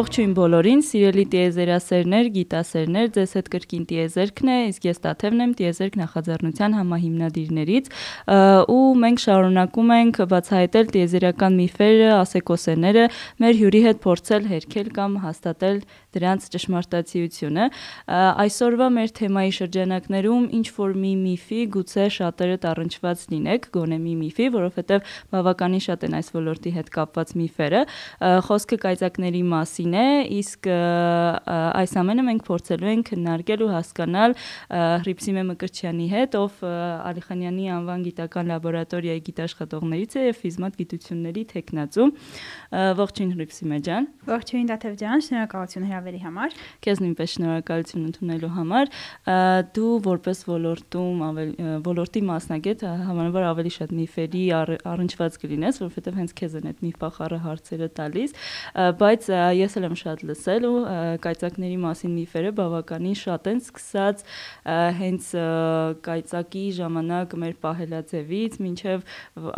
Ողջույն 0.00 0.30
բոլորին, 0.32 0.82
սիրելի 0.86 1.22
տիեզերասերներ, 1.32 2.28
գիտասերներ, 2.32 3.08
ձեզ 3.16 3.32
հետ 3.36 3.48
կրկին 3.52 3.82
տիեզերքն 3.90 4.50
է, 4.52 4.54
իսկ 4.70 4.86
ես 4.86 5.00
Տաթևն 5.04 5.42
եմ, 5.44 5.52
տիեզերք 5.58 5.98
նախաձեռնության 6.00 6.76
համահիմնադիրներից, 6.78 7.90
ու 8.72 8.86
մենք 9.04 9.22
շարունակում 9.26 9.92
ենք 9.98 10.20
բացահայտել 10.32 10.90
տիեզերական 10.96 11.58
միֆերը, 11.60 12.08
ասեկոսեները, 12.16 13.04
մեր 13.44 13.60
հյուրի 13.60 13.82
հետ 13.90 14.00
փորձել 14.08 14.48
հերքել 14.54 14.90
կամ 14.96 15.20
հաստատել 15.26 15.84
դրանց 16.14 16.48
ճշմարտացիությունը։ 16.54 17.66
Այսօրվա 18.44 18.88
մեր 18.96 19.12
թեմայի 19.20 19.52
շրջանակներում 19.60 20.44
ինչ 20.60 20.66
որ 20.76 20.94
մի 21.00 21.12
միֆի 21.20 21.60
գուցե 21.76 22.06
շատերդ 22.16 22.66
առնչված 22.70 23.24
լինեք, 23.30 23.68
գոնե 23.76 23.98
մի 24.00 24.14
միֆի, 24.20 24.46
որովհետև 24.56 25.12
բավականին 25.34 25.84
շատ 25.86 26.06
են 26.08 26.16
այս 26.20 26.30
ոլորտի 26.34 26.72
հետ 26.76 26.90
կապված 26.96 27.34
միֆերը։ 27.40 27.82
Խոսքը 28.50 28.78
կայծակների 28.84 29.42
մասին 29.50 29.94
է, 30.00 30.06
իսկ 30.40 30.70
այս 30.70 31.94
ամենը 32.00 32.26
մենք 32.30 32.44
փորձելու 32.50 32.90
ենք 32.90 33.10
քննարկել 33.10 33.64
ու 33.66 33.70
հասկանալ 33.74 34.36
Հրիփսիմե 35.04 35.44
Մկրտչյանի 35.50 36.06
հետ, 36.10 36.36
ով 36.40 36.60
Ալիխանյանի 37.10 37.70
անվան 37.76 38.04
գիտական 38.10 38.50
լաբորատորիայի 38.50 39.22
գիտաշխատողներից 39.30 40.16
է 40.20 40.24
եւ 40.30 40.40
ֆիզմատ 40.40 40.78
գիտությունների 40.80 41.44
տեխնացու։ 41.54 42.08
Ողջույն 43.00 43.34
Հրիփսիմե 43.36 43.80
ջան։ 43.90 44.08
Ողջույն 44.30 44.70
Դաթև 44.70 44.98
ջան, 45.00 45.24
շնորհակալություն 45.26 45.86
հրավերի 46.00 46.20
համար։ 46.24 46.54
Քեզ 46.84 47.00
նույնպես 47.04 47.32
շնորհակալություն 47.34 48.04
ընդունելու 48.08 48.50
համար։ 48.56 48.90
Դու 49.76 49.92
որպես 50.06 50.38
ոլորտում 50.48 51.22
ավելի 51.26 51.68
ոլորտի 51.84 52.22
մասնագետ 52.30 52.84
հավանաբար 53.10 53.46
ավելի 53.50 53.72
շատ 53.76 53.92
միֆերի 54.00 54.42
առնչված 54.90 55.38
կլինես, 55.44 55.80
որովհետև 55.84 56.18
հենց 56.20 56.34
քեզ 56.40 56.56
են 56.60 56.68
այդ 56.70 56.82
միֆախառը 56.86 57.38
հարցերը 57.44 57.88
տալիս, 58.00 58.34
բայց 59.00 59.28
ես 59.60 59.76
էլ 59.80 59.88
եմ 59.90 59.96
շատ 60.00 60.24
լսել 60.30 60.68
ու 60.70 60.78
կայծակների 61.24 61.78
մասին 61.84 62.14
միֆերը 62.20 62.52
բավականին 62.60 63.18
շատ 63.20 63.50
են 63.50 63.60
սկսած 63.60 64.24
հենց 65.00 65.30
կայծակի 66.06 66.64
ժամանակ 66.80 67.36
մեր 67.44 67.54
պահելաձևից, 67.64 68.58
մինչև 68.64 69.04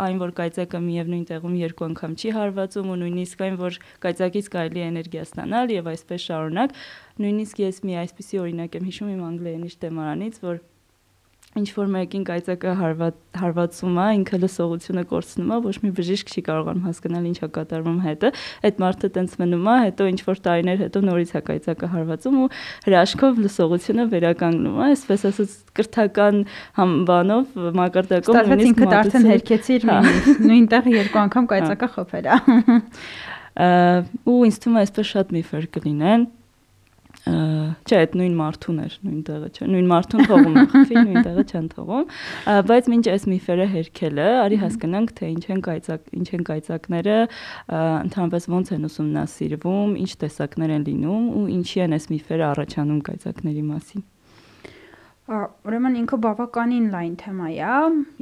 այն 0.03 0.21
որ 0.23 0.35
կայծակը 0.39 0.83
միևնույն 0.83 1.25
տեղում 1.31 1.57
երկու 1.63 1.87
անգամ 1.93 2.17
չի 2.19 2.33
հարվածում 2.37 2.93
ու 2.93 2.99
նույնիսկ 3.03 3.43
այն 3.47 3.57
որ 3.63 3.79
կայծակից 4.03 4.49
կարելի 4.53 4.83
է 4.83 4.87
էներգիա 4.93 5.23
ստանալ 5.27 5.73
եւ 5.73 5.89
այսպես 5.93 6.27
շարունակ 6.33 6.77
նույնիսկ 7.23 7.65
ես 7.67 7.81
մի 7.87 7.97
այսպիսի 8.03 8.43
օրինակ 8.43 8.77
եմ 8.81 8.91
հիշում 8.91 9.15
իմ 9.15 9.25
անգլերենի 9.31 9.73
շտեմարանից 9.77 10.45
որ 10.49 10.61
ինչ 11.53 11.69
որ 11.75 11.89
մեկին 11.93 12.23
կայծակը 12.25 12.71
հարված 12.79 13.17
հարվածում 13.37 13.97
է, 14.01 14.05
ինքը 14.17 14.37
լսողությունը 14.41 15.03
կորցնում 15.09 15.51
է, 15.53 15.57
ոչ 15.65 15.73
մի 15.83 15.91
բժիշկ 15.99 16.31
չի 16.33 16.41
կարողանում 16.47 16.87
հասկանալ 16.87 17.27
ինչա 17.29 17.49
կատարվում 17.57 17.99
հետը։ 18.05 18.31
Այդ 18.69 18.81
մարդը 18.83 19.09
տենց 19.17 19.35
մնում 19.41 19.69
է, 19.69 19.75
հետո 19.83 20.07
ինչ 20.13 20.19
որ 20.29 20.41
տարիներ 20.47 20.81
հետո 20.83 21.03
նորից 21.09 21.33
է 21.33 21.41
կայծակը 21.49 21.91
հարվածում 21.93 22.39
ու 22.41 22.47
հրաշքով 22.87 23.43
լսողությունը 23.43 24.07
վերականգնում 24.13 24.81
է, 24.81 24.89
այսպես 24.93 25.27
ասած 25.29 25.55
կրթական 25.77 26.41
բանով 27.13 27.61
մակարդակով 27.83 28.41
նույնիսկ 28.49 28.73
ինքդ 28.73 28.97
արդեն 29.03 29.29
հերքեցիր 29.33 29.87
նույնտեղ 30.49 30.91
երկու 30.97 31.23
անգամ 31.27 31.49
կայծակը 31.53 31.93
խփել 31.97 32.33
է։ 32.33 32.41
Ու 33.53 34.39
ինձ 34.49 34.61
թվում 34.63 34.79
է 34.79 34.83
այսպես 34.83 35.11
շատ 35.13 35.35
միֆեր 35.37 35.67
կլինեն 35.77 36.31
չէ, 37.23 37.97
այդ 38.03 38.15
նույն 38.19 38.33
մարդուն 38.35 38.79
էր, 38.83 38.95
նույն 39.05 39.19
տեղը 39.27 39.49
չէ, 39.55 39.67
նույն 39.71 39.85
մարդուն 39.91 40.25
թողում 40.27 40.57
է 40.59 40.63
խփի, 40.73 40.95
նույն 40.97 41.27
տեղը 41.27 41.45
չեն 41.47 41.67
թողում, 41.71 42.07
բայց 42.67 42.89
մինչ 42.93 43.05
այս 43.13 43.27
միֆերը 43.31 43.67
հերքելը, 43.73 44.27
արի 44.43 44.59
հասկանանք, 44.63 45.13
թե 45.19 45.29
ինչ 45.33 45.43
են 45.55 45.61
կայծակ, 45.69 46.09
ինչ 46.19 46.27
են 46.33 46.45
կայծակները, 46.51 47.19
ընդհանրապես 47.79 48.49
ոնց 48.57 48.73
են 48.75 48.87
ուսումնասիրվում, 48.91 49.93
ինչ 50.03 50.11
տեսակներ 50.23 50.75
են 50.79 50.87
լինում 50.89 51.29
ու 51.39 51.45
ինչի 51.59 51.85
են 51.87 51.95
այս 51.99 52.09
միֆերը 52.11 52.49
առաջանում 52.49 52.99
կայծակների 53.07 53.63
մասին։ 53.71 54.09
Ուրեմն 55.23 55.93
ինքը 56.01 56.17
բավականին 56.19 56.87
լայն 56.91 57.13
թեմա 57.21 57.49
է, 57.55 57.75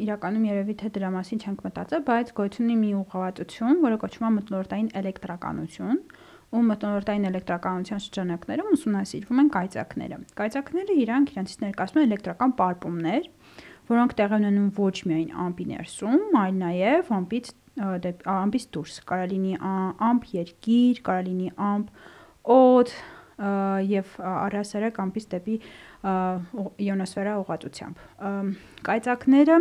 իրականում 0.04 0.44
երևի 0.46 0.74
թե 0.82 0.90
դրա 0.98 1.08
մասին 1.16 1.40
չենք 1.42 1.64
մտածել, 1.66 2.02
բայց 2.06 2.34
գոյություն 2.38 2.68
ունի 2.68 2.76
մի 2.82 2.92
ուղղվածություն, 3.00 3.80
որը 3.82 3.98
կոչվում 4.04 4.28
է 4.28 4.32
մթնոլորտային 4.36 4.92
էլեկտրականություն, 5.02 5.98
ու 6.52 6.62
մթնոլորտային 6.68 7.26
էլեկտրականության 7.32 8.04
շրջանակներում 8.06 8.70
ուսումնասիրվում 8.76 9.42
են 9.42 9.50
կայծակները։ 9.56 10.20
Կայծակները 10.42 10.98
իրանք 11.02 11.32
իրենցից 11.34 11.64
ներկայացնում 11.66 12.02
են 12.02 12.08
էլեկտրական 12.12 12.54
պարպումներ, 12.62 13.30
որոնք 13.92 14.16
տեղի 14.22 14.38
ունենում 14.42 14.70
ոչ 14.78 14.96
միայն 15.10 15.32
ամպի 15.46 15.66
ներսում, 15.72 16.22
այլ 16.42 16.60
նաև 16.62 17.12
ամպից 17.18 17.52
ամպից 17.82 18.66
դուրս։ 18.76 18.96
Կարա 19.08 19.26
լինի 19.32 19.54
ամպ 20.12 20.30
երկիր, 20.36 21.02
կարա 21.08 21.26
լինի 21.32 21.50
ամպ 21.72 22.52
օդ 22.52 22.94
եւ 23.92 24.18
առհասարակ 24.32 25.00
ամպից 25.06 25.26
դեպի 25.32 25.56
իոնոսֆերա 26.88 27.38
ուղղվածությամբ։ 27.42 28.04
Կայծակները 28.88 29.58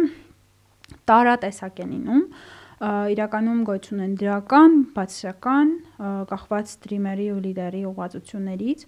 տարատեսակ 1.10 1.80
են 1.84 1.94
լինում, 1.94 2.24
իրականում 3.14 3.64
գոյություն 3.68 4.04
են 4.04 4.12
դրական, 4.20 4.76
բացասական, 4.96 5.72
կախված 6.30 6.70
սթրիմերի 6.74 7.26
ու 7.34 7.40
լիդերի 7.46 7.82
ուղղվածություններից, 7.90 8.84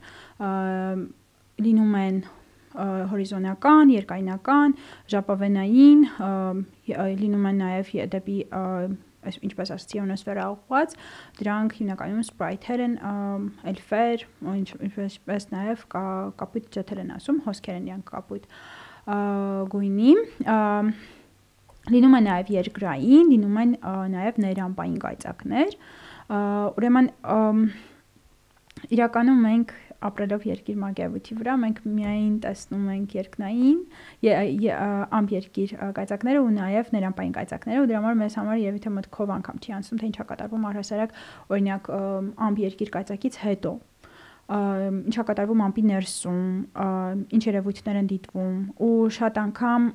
լինում 1.66 1.97
են 2.02 2.22
հորիզոնական, 3.12 3.92
երկայնական, 3.92 4.76
ժապավենային, 5.12 6.04
լինում 7.22 7.48
են 7.52 7.58
նաև 7.62 7.92
դեպի 8.16 8.38
այս 9.28 9.38
ինչպես 9.48 9.72
ասացի, 9.76 10.02
ունես 10.02 10.24
վերահուղված, 10.26 10.94
դրանք 11.38 11.76
հիմնականում 11.78 12.22
սպրայթեր 12.26 12.84
են, 12.86 12.94
էլֆեր, 13.72 14.24
ինչպես 14.52 15.48
նաև 15.52 15.84
կա 15.92 16.04
կապույտ 16.42 16.70
ջեթեր 16.76 17.02
են 17.02 17.12
ասում, 17.16 17.40
հոսքեր 17.46 17.78
են 17.78 17.88
դրանք 17.90 18.06
կապույտ 18.12 18.48
գույնի 19.72 20.14
լինում 21.90 22.14
է 22.14 22.20
նաև 22.22 22.50
երկրային, 22.54 23.30
լինում 23.32 23.56
են 23.62 23.72
նաև 24.12 24.36
ներամպային 24.42 24.98
գայծակներ։ 25.02 25.72
Ուրեմն 26.78 27.08
իրականում 28.94 29.40
մենք 29.46 29.72
ապրելով 30.08 30.46
երկիր 30.48 30.78
մագիավույթի 30.82 31.36
վրա 31.38 31.54
մենք 31.62 31.78
միայն 31.98 32.34
տեսնում 32.44 32.88
ենք 32.92 33.14
երկնային 33.18 33.78
ամp 35.18 35.34
երկիր 35.36 35.74
կայծակները 35.98 36.42
ու 36.42 36.50
նաև 36.56 36.92
ներամպային 36.96 37.36
կայծակները 37.38 37.82
ու 37.82 37.88
դրա 37.92 38.02
համար 38.02 38.18
մեզ 38.22 38.36
համար 38.40 38.60
երևի 38.62 38.82
թե 38.82 38.92
մտքով 38.98 39.32
անգամ 39.36 39.62
չի 39.62 39.76
անցնում 39.78 40.02
թե 40.02 40.10
ինչա 40.12 40.26
կատարվում 40.32 40.66
առհասարակ 40.72 41.16
օրինակ 41.52 41.90
ամp 42.48 42.62
երկիր 42.62 42.92
կայծակից 42.98 43.40
հետո 43.46 43.74
ինչա 44.52 45.22
կատարվում 45.28 45.62
ամպի 45.68 45.82
ներսում 45.88 46.42
ինչ 47.36 47.42
երևույթներ 47.46 47.98
են 48.02 48.08
դիտվում 48.10 48.56
ու 48.84 48.96
շատ 49.16 49.38
անգամ 49.42 49.86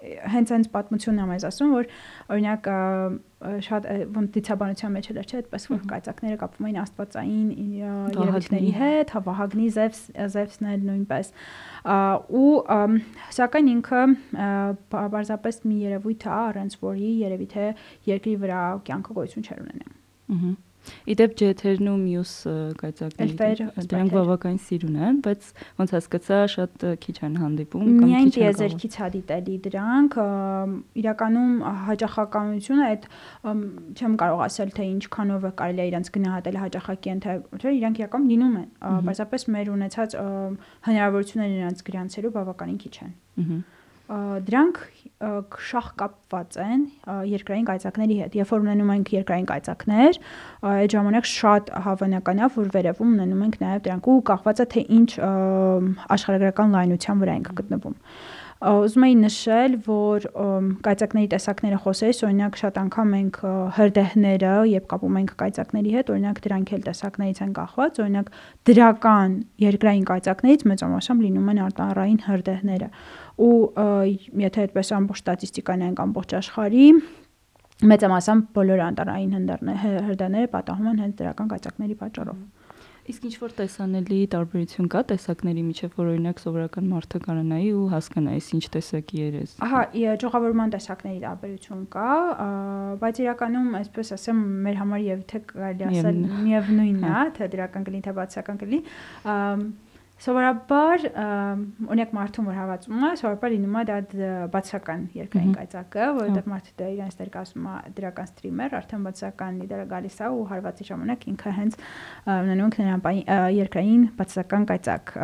հենց 0.00 0.52
այնց 0.56 0.68
պատմությունն 0.74 1.22
եմ 1.24 1.32
ես 1.34 1.44
ասում, 1.50 1.72
որ 1.76 1.88
օրինակ 2.34 2.68
շատ 3.66 3.88
ոնց 4.16 4.30
դիցաբանության 4.36 4.94
մեջ 4.96 5.08
էլ 5.10 5.20
էր, 5.20 5.28
չէ, 5.30 5.40
այդպես 5.40 5.66
որ 5.70 5.82
կայծակները 5.90 6.38
կապվում 6.40 6.68
էին 6.70 6.80
աստվածային 6.80 7.50
երևույթների 8.16 8.72
հետ, 8.80 9.12
հա 9.16 9.22
Վահագնի 9.28 9.68
Զևս 9.76 10.02
Զևսն 10.34 10.70
էլ 10.74 10.86
նույնպես 10.90 11.32
ու 12.40 12.54
սակայն 13.40 13.70
ինքը 13.76 14.02
բարձրապես 14.96 15.62
մի 15.68 15.78
երևույթ 15.84 16.26
է, 16.26 16.34
առանց 16.40 16.80
որի 16.84 17.12
երևի 17.24 17.52
թե 17.54 17.70
երկրի 18.10 18.34
վրա 18.44 18.64
կյանքը 18.90 19.20
գոյություն 19.20 19.48
չեր 19.48 19.64
ունենա։ 19.64 19.96
Ահա 20.30 20.56
Իդեպ 21.10 21.34
ջեթերն 21.40 21.88
ու 21.90 21.96
մյուս 22.00 22.32
կայծակները 22.80 23.66
դրանք 23.90 24.14
բավականին 24.16 24.60
սիրուն 24.66 24.96
են, 25.06 25.18
բայց 25.26 25.48
ոնց 25.80 25.94
հասկացա 25.96 26.38
շատ 26.54 26.86
քիչ 27.04 27.16
են 27.26 27.34
հանդիպում 27.40 27.82
կամ 27.82 27.90
քիչ 27.90 28.00
են։ 28.00 28.10
Միայն 28.10 28.32
տիեզերքից 28.36 28.96
հա 29.00 29.08
դիտելի 29.16 29.56
դրանք 29.66 30.18
իրականում 31.00 31.52
հաճախականությունը 31.90 32.86
այդ 32.90 33.08
չեմ 34.00 34.14
կարող 34.24 34.44
ասել 34.46 34.72
թե 34.80 34.88
ինչքանով 34.90 35.48
է 35.50 35.52
կարելի 35.60 35.88
իրենց 35.90 36.12
գնահատել 36.16 36.60
հաճախակի 36.64 37.12
են 37.14 37.20
թե 37.26 37.74
իրենք 37.80 38.00
իրական 38.04 38.30
լինում 38.30 38.56
են, 38.60 38.70
բացապես 39.10 39.46
մեր 39.56 39.74
ունեցած 39.76 40.16
հնարավորությունները 40.88 41.60
իրենց 41.60 41.84
գրանցելու 41.90 42.34
բավականին 42.40 42.80
քիչ 42.80 42.96
են։ 43.04 43.14
Ահա 43.40 43.60
դրանք 44.10 44.80
շահ 45.20 45.88
կապված 46.00 46.56
են 46.64 46.82
երկրային 47.28 47.66
կայծակների 47.68 48.16
հետ։ 48.22 48.36
Երբ 48.40 48.52
որ 48.54 48.64
ունենում 48.64 48.92
ենք 48.96 49.12
երկրային 49.14 49.48
կայծակներ, 49.50 50.18
այդ 50.70 50.96
ժամանակ 50.96 51.30
շատ 51.30 51.72
հավանական 51.86 52.40
է, 52.40 52.50
որ 52.56 52.70
վերևում 52.74 53.14
ունենում 53.20 53.46
ենք 53.46 53.58
նաև 53.60 53.86
դրանք 53.86 54.10
ու 54.10 54.18
կախված 54.32 54.64
է 54.64 54.68
թե 54.74 54.84
ինչ 54.98 55.10
աշխարհագրական 56.16 56.76
լայնության 56.78 57.24
վրա 57.24 57.40
ենք 57.40 57.52
գտնվում։ 57.60 57.98
Ուզում 58.60 59.04
եի 59.06 59.14
նշել, 59.16 59.74
որ 59.86 60.24
կայծակների 60.84 61.28
տեսակները 61.32 61.76
խոսես, 61.80 62.18
օրինակ 62.28 62.58
շատ 62.60 62.80
անգամ 62.80 63.14
մենք 63.16 63.38
հրդեհները, 63.76 64.50
երբ 64.68 64.88
կապում 64.90 65.16
ենք 65.20 65.32
կայծակների 65.40 65.94
հետ, 65.96 66.12
օրինակ 66.12 66.42
դրանք 66.44 66.72
էլ 66.76 66.84
տեսակներից 66.90 67.40
են 67.40 67.54
կախված, 67.56 68.00
օրինակ 68.04 68.28
դրական 68.68 69.38
երկրային 69.64 70.04
կայծակներից 70.12 70.66
մեծամասամբ 70.74 71.24
լինում 71.24 71.50
են 71.54 71.62
արտահայտային 71.70 72.20
հրդեհները 72.28 72.90
ու 73.40 73.56
եթե 74.44 74.66
այդպես 74.66 74.94
ամբողջ 75.00 75.20
ստատիստիկան 75.24 75.84
ենք 75.88 76.04
ամբողջ 76.04 76.36
աշխարհի 76.40 76.86
մեծամասամբ 77.90 78.48
բոլոր 78.56 78.80
անտարային 78.86 79.36
հրդեհները 79.80 80.48
պատահում 80.54 80.88
են 80.90 81.04
հենց 81.04 81.20
դրական 81.20 81.52
կայծակների 81.54 81.96
պատճառով։ 82.00 82.40
Իսկ 83.10 83.24
ինչ 83.26 83.36
որ 83.40 83.52
տեսանելի 83.58 84.18
տարբերություն 84.30 84.88
կա 84.92 85.00
տեսակների 85.10 85.62
միջև, 85.66 85.94
որ 85.96 86.10
օրինակ 86.12 86.42
սովորական 86.42 86.90
մարդը 86.92 87.20
կարողանայի 87.24 87.70
ու 87.80 87.86
հասկանայի, 87.94 88.42
ինչ 88.58 88.66
տեսակի 88.76 89.20
երես։ 89.24 89.54
Ահա, 89.66 89.80
ճյուղավորման 90.20 90.74
տեսակների 90.76 91.20
տարբերություն 91.24 91.82
կա, 91.96 92.06
բայց 93.00 93.20
իրականում, 93.24 93.70
այսպես 93.80 94.14
ասեմ, 94.20 94.42
մեր 94.68 94.80
համար 94.84 95.04
եւ 95.08 95.24
թե 95.32 95.42
կարելի 95.50 95.88
ասել 95.90 96.20
միևնույնն 96.46 97.08
է, 97.10 97.24
թե 97.40 97.50
դրական 97.56 97.88
կլինի, 97.88 98.04
թե 98.06 98.14
բացական 98.20 98.60
կլինի, 98.60 98.82
Սովորաբար 100.20 101.04
օրինակ 101.88 102.10
մարդուն 102.12 102.48
որ 102.50 102.56
հավացում 102.58 103.04
է, 103.08 103.10
սովորաբար 103.20 103.52
լինում 103.54 103.78
է 103.80 103.84
դա 103.88 103.96
բացական 104.52 105.06
երկրային 105.16 105.54
կայծակը, 105.56 106.08
որովհետև 106.18 106.50
մարդը 106.52 106.74
դա 106.80 106.88
իրենց 106.96 107.16
ներկայացնում 107.22 107.70
է 107.70 107.76
դրական 107.96 108.28
սթրիմեր, 108.28 108.76
արդեն 108.80 109.06
բացական 109.08 109.60
լիդերը 109.64 109.88
գալիս 109.94 110.20
է 110.20 110.30
ու 110.36 110.44
հարվածի 110.52 110.88
ժամանակ 110.90 111.26
ինքը 111.32 111.56
հենց 111.60 111.80
ունենում 112.36 112.76
է 112.76 112.86
նրան 112.90 113.04
երկրային 113.56 114.06
բացական 114.20 114.70
կայծակ։ 114.70 115.16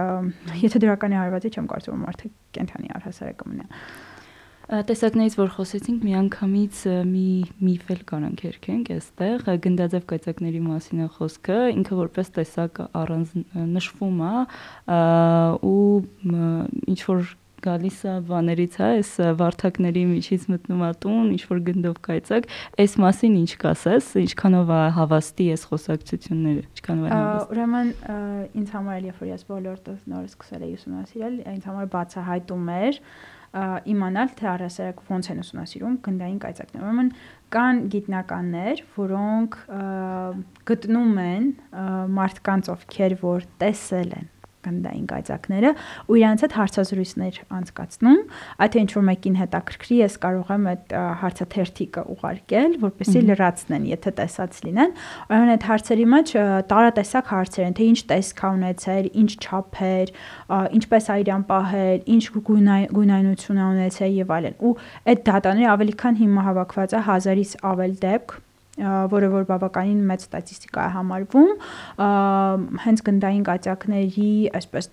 Եթե 0.64 0.84
դրականի 0.86 1.20
հարվածի 1.20 1.52
չեմ 1.52 1.72
կարծում 1.76 2.04
մարդը 2.08 2.34
կենթանի 2.56 2.94
առհասարակ 2.96 3.42
կմնա 3.44 3.70
տեսակներից 4.66 5.36
որ 5.38 5.50
խոսեցինք 5.54 6.04
միանգամից 6.08 6.78
մի 7.06 7.26
միֆ 7.62 7.90
էլ 7.94 8.00
կարանք 8.10 8.40
երկենք 8.48 8.88
այստեղ 8.96 9.44
գնդաձև 9.66 10.06
կայծակների 10.10 10.62
մասին 10.66 11.02
է 11.04 11.08
խոսքը 11.16 11.58
ինքը 11.76 11.98
որպես 12.02 12.32
տեսակ 12.38 12.80
առանց 13.02 13.34
նշվում 13.76 14.22
է 14.26 14.32
ու 15.70 15.90
ինչ 16.90 17.00
որ 17.12 17.28
գալիս 17.66 17.98
է 18.06 18.14
բաներից 18.26 18.74
է 18.76 18.84
այս 18.86 19.10
վարթակների 19.38 20.02
միջից 20.10 20.42
մտնում 20.52 20.82
է 20.86 20.90
տուն 21.02 21.30
ինչ 21.36 21.42
որ 21.50 21.62
գնդով 21.68 21.96
կայծակ 22.06 22.50
այս 22.82 22.96
մասին 23.02 23.38
ինչ 23.40 23.52
կասես 23.62 24.10
ինչքանով 24.22 24.72
է 24.76 24.82
հավաստի 24.98 25.46
այս 25.54 25.64
խոսակցությունները 25.70 26.66
ինչքանով 26.66 27.06
է 27.06 27.14
հավաստ 27.14 27.54
ուրեմն 27.56 27.90
ինձ 28.60 28.74
համար 28.76 29.08
երբ 29.08 29.24
որ 29.24 29.32
ես 29.32 29.46
ոլորտը 29.50 29.96
նոր 30.12 30.28
սկսել 30.30 30.66
էի 30.66 30.76
ուսումնասիրել 30.76 31.40
ինձ 31.56 31.66
համար 31.70 31.90
բացահայտում 31.96 32.70
էր 32.76 33.00
իմանալ 33.92 34.32
թե 34.36 34.48
առասարակ 34.52 35.02
ոնց 35.10 35.30
են 35.32 35.42
ուսումնասիրում 35.42 35.98
գնդային 36.06 36.38
կայծակները։ 36.44 36.86
Ուրեմն 36.86 37.10
կան 37.56 37.82
գիտնականներ, 37.94 38.82
որոնք 38.96 39.58
գտնում 40.70 41.20
են 41.26 41.50
մարդկանց 42.20 42.72
ովքեր 42.76 43.18
որ 43.22 43.46
տեսել 43.62 44.16
են 44.20 44.32
գնդային 44.66 45.06
կայծակները 45.10 45.70
ու 46.06 46.18
իրանց 46.20 46.44
հետ 46.46 46.56
հարցազրույցներ 46.56 47.40
անցկացնում 47.56 48.20
այդ 48.66 48.78
ինչ 48.82 48.90
որ 48.96 49.04
մեկին 49.06 49.36
հետաքրքրի 49.40 49.98
ես 50.02 50.16
կարող 50.26 50.52
եմ 50.56 50.66
այդ 50.72 50.94
հարցաթերթիկը 51.22 52.04
ուղարկել 52.16 52.76
որպեսզի 52.86 53.22
լրացնեն 53.30 53.86
եթե 53.90 54.12
տեսած 54.20 54.60
լինեն 54.66 54.96
ուրեմն 55.26 55.52
այդ 55.56 55.66
հարցերի 55.70 56.06
մեջ 56.16 56.32
տարատեսակ 56.72 57.30
հարցեր 57.36 57.66
են 57.66 57.76
թե 57.76 57.88
ինչ 57.92 58.00
տեսք 58.12 58.42
ունեցել 58.46 59.10
ինչ 59.22 59.30
չափեր 59.46 60.14
ինչպես 60.80 61.06
ա 61.06 61.18
իրան 61.26 61.46
պահել 61.50 62.00
ինչ 62.16 62.24
գույնայնություն 62.46 63.62
ունեցել 63.66 64.18
եւ 64.22 64.34
այլն 64.36 64.58
ու 64.66 64.74
այդ 65.12 65.22
դատաները 65.30 65.70
ավելի 65.76 65.96
քան 66.02 66.20
հիմա 66.22 66.46
հավաքված 66.50 66.96
է 66.96 67.04
1000-ից 67.06 67.56
ավել 67.72 67.96
դեպք 68.06 68.36
որը 68.76 69.28
որ 69.32 69.46
բավականին 69.48 70.00
մեծ 70.10 70.24
ստատիստիկա 70.26 70.82
է 70.84 70.92
համարվում, 70.96 71.52
հենց 72.84 73.02
գնդային 73.06 73.44
կացակների, 73.48 74.32
այսպես 74.60 74.90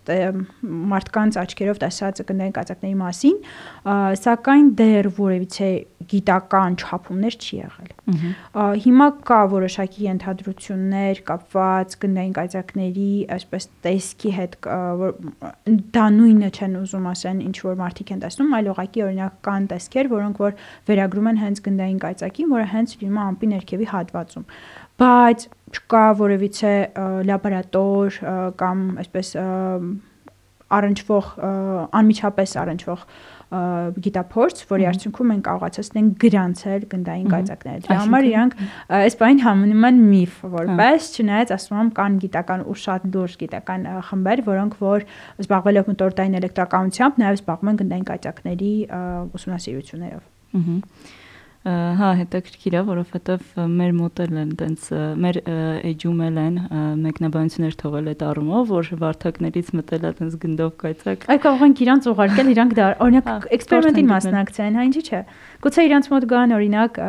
մարդկանց 0.93 1.39
աչքերով 1.43 1.81
տեսած 1.83 2.21
գնդային 2.29 2.55
կացակների 2.59 2.97
մասին, 3.03 3.41
սակայն 4.23 4.69
դեռ 4.79 5.09
որևիցե 5.19 5.71
գիտական 6.13 6.77
չափումներ 6.79 7.35
չի 7.39 7.59
եղել։ 7.59 7.91
Հիմա 8.83 9.07
կա 9.27 9.39
որոշակի 9.53 10.07
ենթադրություններ 10.07 11.21
կապված 11.29 11.95
գնդային 12.03 12.33
կայծակների, 12.37 13.11
այսպես 13.35 13.67
տեսքի 13.85 14.33
հետ, 14.37 14.57
որ 14.99 15.13
դա 15.95 16.07
նույնը 16.17 16.49
չեն 16.53 16.75
ուզում 16.81 17.07
ասեն, 17.13 17.39
ինչ 17.47 17.55
որ 17.63 17.79
մարդիկ 17.83 18.13
են 18.13 18.23
տեսնում, 18.23 18.55
այլ 18.59 18.69
ուղղակի 18.73 19.05
օրինակ 19.07 19.37
կան 19.47 19.69
տեսքեր, 19.73 20.11
որոնք 20.13 20.43
որ 20.43 20.57
վերագրում 20.91 21.29
են 21.31 21.41
հենց 21.43 21.63
գնդային 21.67 22.01
կայծակին, 22.03 22.51
որը 22.53 22.67
հենց 22.73 22.97
է 23.03 23.11
ամպի 23.23 23.49
ներքևի 23.73 23.89
հատվածում։ 23.93 24.47
Բայց 25.01 25.45
չկա 25.73 26.05
որևիցե 26.21 26.73
լաբորատոր 27.29 28.17
կամ 28.61 28.81
այսպես 29.03 29.29
առնչվող 30.73 31.29
անմիջապես 31.93 32.53
առնչվող 32.63 33.01
գիտափորձ, 34.03 34.61
որի 34.65 34.85
արդյունքում 34.89 35.27
մենք 35.29 35.43
կարողացածնենք 35.45 36.13
գրանցել 36.23 36.85
գնդային 36.93 37.27
կայծակները։ 37.33 37.83
Դրա 37.85 37.97
համար 37.99 38.27
իրանք 38.29 38.55
այս 38.97 39.17
բանը 39.19 39.43
համնում 39.45 39.85
են 39.89 39.99
միֆ, 40.09 40.39
որպես 40.55 41.09
չնայած 41.21 41.53
ասում 41.53 41.81
եմ 41.83 41.91
կան 41.99 42.17
գիտական 42.23 42.65
ու 42.65 42.77
շատ 42.83 43.05
լուրջ 43.13 43.37
գիտական 43.43 43.85
խմբեր, 44.09 44.43
որոնք 44.49 44.79
որ 44.81 45.05
զբաղվելով 45.45 45.91
մոտորդային 45.93 46.39
էլեկտրականությամբ 46.41 47.21
նաև 47.21 47.37
զբաղվում 47.43 47.73
են 47.73 47.81
գնդային 47.83 48.07
կայծակների 48.09 48.73
ուսումնասիրություններով։ 49.37 50.23
Ահա 50.57 50.79
հա 51.63 52.09
հետաքրքիր 52.19 52.73
է 52.75 52.79
որովհետև 52.89 53.43
մեր 53.71 53.91
մոդելն 53.95 54.39
են 54.41 54.49
տենց 54.59 54.87
մեր 55.23 55.37
էջում 55.93 56.23
էլ 56.25 56.39
են 56.41 56.57
մեկնաբանություններ 57.05 57.77
թողել 57.79 58.09
այդ 58.11 58.25
առումով 58.27 58.73
որ 58.73 58.89
վարթակներից 59.03 59.71
մտել 59.79 60.07
է 60.09 60.11
տենց 60.19 60.35
գնդով 60.43 60.73
կայծակ 60.83 61.25
այ 61.31 61.39
կարող 61.47 61.65
ենք 61.69 61.83
իրանց 61.87 62.09
ուղարկել 62.11 62.51
իրանք 62.53 62.75
դա 62.83 62.89
օրինակ 63.07 63.29
հա, 63.31 63.37
էքսպերիմենտին 63.55 64.11
մասնակցեն 64.11 64.79
հա 64.79 64.87
ինչի՞ 64.91 65.03
չէ 65.07 65.21
գուցե 65.63 65.87
իրանց 65.87 66.09
մոտ 66.11 66.27
գան 66.33 66.55
օրինակ 66.59 66.99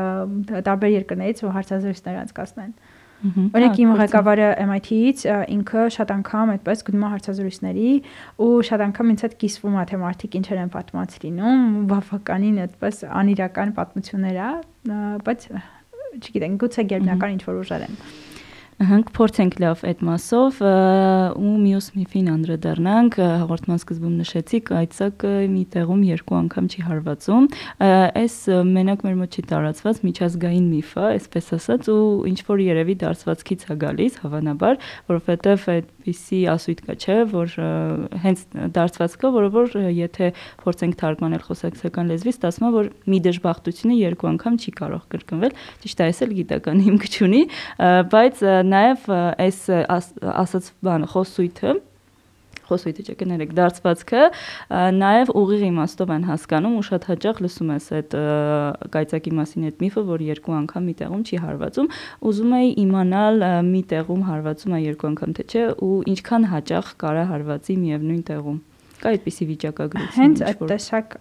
տարբեր 0.70 0.94
երկրներից 1.02 1.42
ու 1.42 1.54
հարցազրույցներ 1.58 2.20
անցկացնեն 2.22 2.72
Օրինակ 3.24 3.78
իմ 3.80 3.92
ղեկավարը 4.00 4.48
MIT-ից 4.68 5.22
ինքը 5.54 5.84
շատ 5.94 6.10
անգամ 6.14 6.52
այդպես 6.54 6.84
գնում 6.88 7.04
է 7.06 7.12
հարցազրույցների 7.14 7.92
ու 8.44 8.50
շատ 8.68 8.84
անգամ 8.88 9.12
ինձ 9.14 9.24
հետ 9.24 9.36
կիսվում 9.44 9.78
է 9.80 9.86
թե 9.88 10.00
մարդիկ 10.04 10.36
ինչեր 10.40 10.60
են 10.64 10.72
պատմած 10.74 11.16
լինում, 11.24 11.64
բավականին 11.94 12.60
այդպես 12.66 13.00
անիրական 13.24 13.74
պատմություններ 13.80 14.38
է, 14.44 14.52
բայց 15.24 15.48
չգիտեմ, 16.20 16.60
գուցե 16.60 16.86
գերբնական 16.92 17.36
ինչ 17.38 17.42
որ 17.48 17.60
ուժեր 17.64 17.88
են։ 17.88 17.98
Ահա 18.74 18.94
Հնք 18.94 19.10
փորձենք 19.14 19.54
լավ 19.58 19.80
այդ 19.88 20.02
մասով 20.06 20.58
ու 20.62 21.52
մյուս 21.64 21.86
միֆին 21.96 22.28
անդրադառնանք 22.30 23.16
հաղորդման 23.22 23.80
սկզբում 23.80 24.12
նշեցիք 24.20 24.68
այցակը 24.78 25.32
մի 25.50 25.62
տեղում 25.74 26.02
երկու 26.06 26.36
անգամ 26.38 26.68
չի 26.70 26.84
հարվածում 26.86 27.48
այս 28.22 28.36
մենակ 28.70 29.02
մեր 29.06 29.16
մոտ 29.18 29.34
չի 29.34 29.44
տարածված 29.50 29.98
միջազգային 30.06 30.68
միֆ 30.70 30.92
է 30.94 31.06
այսպես 31.10 31.50
ասած 31.58 31.90
ու 31.90 32.04
ինչ 32.30 32.38
որ 32.50 32.62
երևի 32.64 32.94
դարձվածքից 33.02 33.64
է 33.66 33.76
գալիս 33.82 34.18
հավանաբար 34.22 34.78
որովհետև 35.10 35.66
այդպիսի 35.74 36.40
ասույթ 36.54 36.84
կա 36.86 36.94
չէ 36.94 37.18
որ 37.34 37.56
հենց 38.24 38.46
դարձվածքը 38.78 39.32
որը 39.34 39.50
որ 39.58 39.76
եթե 39.94 40.30
փորձենք 40.62 40.98
թարգմանել 41.02 41.44
խոսակցական 41.50 42.14
լեզվից 42.14 42.38
ստացվում 42.38 42.68
է 42.68 42.72
որ 42.78 42.90
մի 43.10 43.18
դժբախտությունը 43.26 43.98
երկու 44.04 44.30
անգամ 44.34 44.58
չի 44.60 44.74
կարող 44.78 45.02
կրկնվել 45.14 45.56
ճիշտ 45.84 46.04
է 46.04 46.08
այս 46.10 46.22
էլ 46.24 46.34
գիտական 46.38 46.84
հիմք 46.84 47.08
չունի 47.14 47.42
բայց 48.14 48.44
նաև 48.70 49.10
այս 49.14 49.58
ասած 50.44 50.70
բանը 50.84 51.10
խոսույթը 51.14 51.74
խոսույթը 52.68 53.04
չէ 53.04 53.14
կներեք 53.20 53.52
դարձվածքը 53.58 54.22
նաև 54.98 55.32
ուղիղ 55.40 55.64
իմաստով 55.68 56.12
են 56.14 56.26
հասկանում 56.28 56.76
ու 56.80 56.84
շատ 56.88 57.06
հաճախ 57.10 57.40
լսում 57.44 57.72
ես 57.74 57.88
այդ 57.98 58.16
կայծակի 58.94 59.32
մասին 59.38 59.66
այդ 59.68 59.82
միֆը 59.84 60.04
որ 60.10 60.24
երկու 60.28 60.54
անգամ 60.60 60.86
մի 60.88 60.94
տեղում 61.00 61.24
չի 61.28 61.40
հարվածում 61.44 61.90
ուզում 62.30 62.54
էի 62.60 62.70
իմանալ 62.84 63.44
մի 63.68 63.82
տեղում 63.94 64.22
հարվածում 64.28 64.76
է 64.78 64.80
երկու 64.84 65.10
անգամ 65.12 65.34
թե 65.38 65.44
չէ 65.54 65.64
ու 65.84 65.98
ինչքան 66.14 66.48
հաճախ 66.54 66.94
կարա 67.04 67.26
հարվածի 67.34 67.76
միևնույն 67.84 68.22
տեղում 68.30 68.62
կա 69.04 69.10
այդպիսի 69.14 69.46
վիճակագրություն 69.50 70.22
հենց 70.22 70.42
այդ 70.48 70.62
տեսակ 70.70 71.16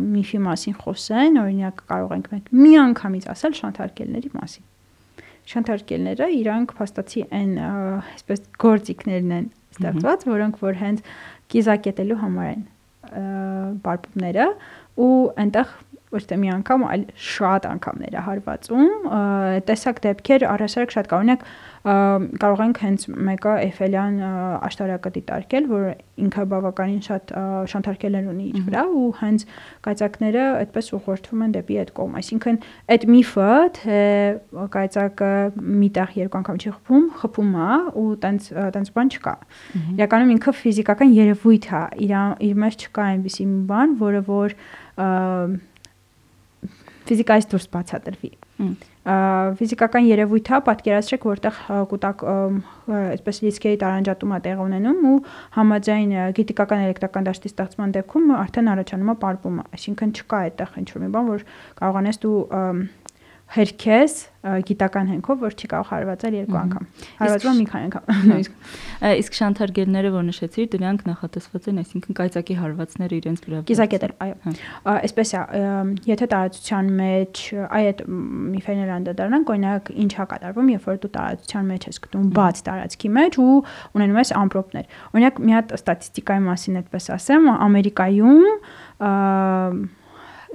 միֆի 0.00 0.40
մասին 0.46 0.76
խոսեն 0.80 1.40
օրինակ 1.42 1.82
կարող 1.90 2.14
ենք 2.16 2.30
մենք 2.32 2.48
մի 2.62 2.72
անգամից 2.86 3.28
ասել 3.34 3.56
շանթարկելների 3.60 4.30
մասին 4.36 4.64
շանթարկելները 5.52 6.28
իրանք 6.40 6.74
փաստացի 6.78 7.24
այն 7.38 7.52
այսպես 7.62 8.44
գործիքներն 8.62 9.34
են 9.36 9.50
ստեղծված, 9.76 10.26
որոնք 10.32 10.62
որ 10.66 10.80
հենց 10.82 11.10
կիզակետելու 11.52 12.20
համար 12.22 12.48
են 12.52 12.64
բարբումները 13.86 14.46
ու 15.06 15.12
այնտեղ 15.42 15.74
ոչ 16.16 16.22
թե 16.30 16.36
մի 16.38 16.50
անգամ, 16.54 16.84
այլ 16.86 17.04
շատ 17.28 17.66
անգամներ 17.70 18.14
է 18.16 18.22
հարվածում։ 18.26 19.06
Տեսակ 19.68 20.02
դեպքեր 20.06 20.44
առհասարակ 20.52 20.94
շատ 20.94 21.08
կա։ 21.10 21.18
Օրինակ 21.20 21.46
կարող 21.86 22.60
ենք 22.64 22.78
հենց 22.82 23.02
մեկը 23.26 23.52
Էֆելյան 23.66 24.14
աշտարակը 24.66 25.10
դիտարկել, 25.16 25.66
որ 25.70 25.84
ինքը 26.26 26.44
բավականին 26.50 27.02
շատ 27.06 27.32
շանթարկելեր 27.70 28.26
ունի 28.32 28.46
իր 28.50 28.64
վրա 28.66 28.82
ու 28.96 29.10
հենց 29.20 29.44
կայծակները 29.86 30.46
այդպես 30.62 30.90
ուղղորդվում 30.98 31.44
են 31.46 31.54
դեպի 31.56 31.78
այդ 31.82 31.92
կողմ։ 32.00 32.16
Այսինքն 32.20 32.58
այդ 32.96 33.06
միֆը, 33.14 33.50
թե 33.76 34.00
կայծակը 34.76 35.30
մի 35.76 35.90
տեղ 36.00 36.18
երկու 36.26 36.40
անգամ 36.40 36.60
չի 36.64 36.74
խփում, 36.74 37.06
խփում 37.22 37.54
է 37.54 37.70
ու 38.02 38.08
տենց 38.26 38.50
տենց 38.76 38.92
բան 38.96 39.14
չկա։ 39.14 39.36
Իրականում 39.94 40.34
ինքը 40.36 40.56
ֆիզիկական 40.66 41.16
երևույթ 41.16 41.70
է։ 41.70 41.84
Իր 42.06 42.18
իր 42.50 42.60
մեջ 42.66 42.86
չկա 42.86 43.08
այնպիսի 43.14 43.48
մի 43.52 43.62
բան, 43.70 43.96
որը 44.02 44.26
որ 44.26 44.58
ֆիզիկայից 47.06 47.46
դուրս 47.52 47.66
բացատրվի։ 47.76 48.30
Ֆիզիկական 49.60 50.06
երևույթ 50.10 50.48
է, 50.50 50.58
պատկերացրեք, 50.66 51.26
որտեղ 51.30 51.58
կուտակ 51.92 52.24
այսպես 52.96 53.40
լիսկերի 53.46 53.78
տարանջատում 53.82 54.34
է 54.36 54.40
տեղ 54.46 54.62
ունենում 54.66 55.04
ու 55.10 55.16
համաձայն 55.56 56.14
գիտիկական 56.38 56.84
էլեկտրական 56.86 57.28
դաշտի 57.30 57.52
ստեղծման 57.52 57.94
դեպքում 57.96 58.32
արդեն 58.40 58.72
առաջանում 58.74 59.12
է 59.12 59.16
պարպումը, 59.22 59.66
այսինքն 59.76 60.14
չկա 60.16 60.40
այդտեղ 60.46 60.78
ինչ-որ 60.82 61.04
մի 61.06 61.10
բան, 61.14 61.30
որ 61.36 61.46
կարողանես 61.82 62.22
դու 62.26 62.36
հերքես 63.54 64.14
գիտական 64.66 65.08
հենքով, 65.10 65.38
որ 65.42 65.54
չի 65.54 65.68
կարող 65.70 65.88
հարվածել 65.90 66.34
երկու 66.36 66.58
անգամ։ 66.60 66.86
Հարվածում 67.18 67.56
մի 67.60 67.66
քանի 67.70 67.86
անգամ 67.86 68.02
Իսկ 69.22 69.36
շանթարգելները, 69.38 70.10
որ 70.14 70.24
նշեցիր, 70.26 70.66
դրանք 70.74 71.04
նախատեսված 71.06 71.68
են, 71.70 71.80
այսինքն 71.82 72.16
կայծակի 72.20 72.56
հարվածները 72.60 73.16
իրենց 73.16 73.42
վրա։ 73.46 73.62
Կիզակետել, 73.70 74.14
այո։ 74.26 74.54
Այսպես 74.92 75.32
է, 75.36 75.42
եթե 76.10 76.28
տարածության 76.34 76.92
մեջ 77.00 77.42
այ 77.66 77.82
այդ 77.90 78.02
միֆերներ 78.56 78.94
անդրադառնանք, 78.96 79.52
օրինակ 79.56 79.92
ինչա 80.06 80.28
կատարվում, 80.30 80.72
երբ 80.76 80.88
որ 80.90 81.00
դու 81.02 81.12
տարածության 81.16 81.70
մեջ 81.70 81.86
ես 81.90 82.02
գտնում 82.06 82.26
բաց 82.36 82.56
տարածքի 82.66 83.12
մեջ 83.16 83.38
ու 83.46 83.58
ունենում 83.96 84.20
ես 84.22 84.34
ամպրոպներ։ 84.46 84.90
Օրինակ 85.16 85.34
մի 85.46 85.52
հատ 85.56 85.76
ստատիստիկայի 85.80 86.42
մասին 86.46 86.80
այդպես 86.82 87.04
ասեմ, 87.16 87.52
Ամերիկայում 87.66 88.42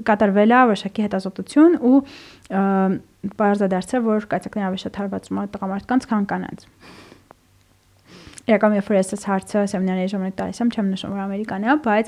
կատարվել 0.08 0.54
է 0.56 0.60
որոշակի 0.72 1.06
հետազոտություն 1.06 1.78
ու 1.88 1.98
բարձրադարձել 2.51 4.03
որ 4.08 4.27
կայծակների 4.31 4.67
ավելի 4.67 4.84
շատ 4.86 5.00
հարվածում 5.01 5.41
է 5.41 5.48
տղամարդկանց 5.55 6.08
քան 6.12 6.27
կանանց 6.31 6.67
Իրականում 8.50 8.77
երբ 8.79 8.88
որ 8.89 8.98
ես 8.98 9.12
այս 9.15 9.24
հարցը 9.29 9.62
սեմինարի 9.72 10.05
ժամանակ 10.12 10.36
տալիս 10.39 10.60
եմ, 10.62 10.70
չեմ 10.74 10.88
նշում 10.91 11.12
որ 11.13 11.22
ամերիկան 11.22 11.65
է, 11.67 11.74
բայց 11.86 12.08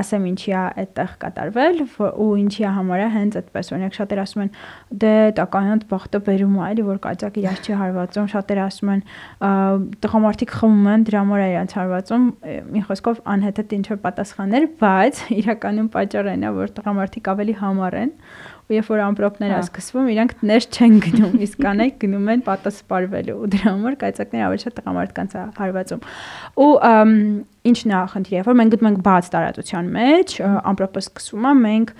ասեմ 0.00 0.24
ինչի 0.30 0.50
է 0.54 0.62
այդտեղ 0.82 1.12
կատարվել 1.22 1.78
ու 2.24 2.26
ինչի 2.42 2.64
է 2.64 2.72
համարը 2.78 3.06
հենց 3.14 3.38
այդպես։ 3.40 3.70
Օրինակ 3.74 3.96
շատեր 3.98 4.22
ասում 4.24 4.42
են 4.44 4.50
դե 5.04 5.14
տականոց 5.38 5.86
բախտը 5.94 6.20
բերում 6.28 6.56
է, 6.58 6.64
էլի 6.74 6.86
որ 6.88 6.98
կայծակ 7.04 7.38
իրար 7.44 7.62
չի 7.62 7.78
հարվածում, 7.84 8.28
շատեր 8.34 8.60
ասում 8.64 8.92
են 8.94 9.04
տղամարդիկ 10.04 10.54
խմում 10.58 10.90
են, 10.94 11.06
դրա 11.08 11.22
համար 11.24 11.44
է 11.44 11.48
իրանց 11.54 11.76
հարվածում։ 11.78 12.26
Մի 12.74 12.84
խոսքով 12.88 13.22
անհեթեթ 13.34 13.76
ինչ 13.78 13.86
որ 13.94 14.00
պատասխաններ, 14.04 14.68
բայց 14.82 15.22
իրականում 15.38 15.88
պատճառը 15.94 16.34
այն 16.34 16.44
է, 16.44 16.52
որ 16.58 16.74
տղամարդիկ 16.74 17.32
ավելի 17.34 17.54
համառ 17.62 17.98
են 18.02 18.12
ու 18.64 18.74
երբ 18.78 18.90
որ 18.94 19.00
ամպրոպները 19.04 19.54
հա։ 19.54 19.64
սկսվում, 19.68 20.06
իրանք 20.14 20.32
ներս 20.48 20.66
չեն 20.72 20.94
գնում, 21.04 21.34
իսկ 21.44 21.58
կանայք 21.64 21.98
գնում 22.04 22.30
են 22.34 22.44
պատասպարվելու 22.48 23.36
ու 23.44 23.48
դրա 23.54 23.72
համար 23.74 23.96
կայծակները 24.00 24.46
ավելի 24.46 24.64
շատ 24.64 24.76
տղամարդկանց 24.78 25.36
հարվածում։ 25.58 26.04
Ու 26.64 26.70
ինչն 27.64 27.94
է 27.94 28.00
խնդիրը, 28.14 28.44
որ 28.44 28.58
մենք 28.60 28.74
գտնում 28.74 28.90
ենք 28.90 29.04
բաց 29.04 29.30
տարածության 29.34 29.86
մեջ, 29.94 30.34
ամպրոպը 30.72 31.02
սկսվում 31.04 31.44
է, 31.44 31.54
մենք 31.64 31.94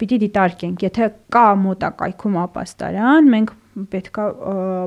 պիտի 0.00 0.18
դիտարկենք, 0.24 0.84
եթե 0.88 1.08
կա 1.36 1.46
մոտակայքում 1.68 2.38
ապաստարան, 2.44 3.32
մենք 3.36 3.54
պետքա 3.92 4.24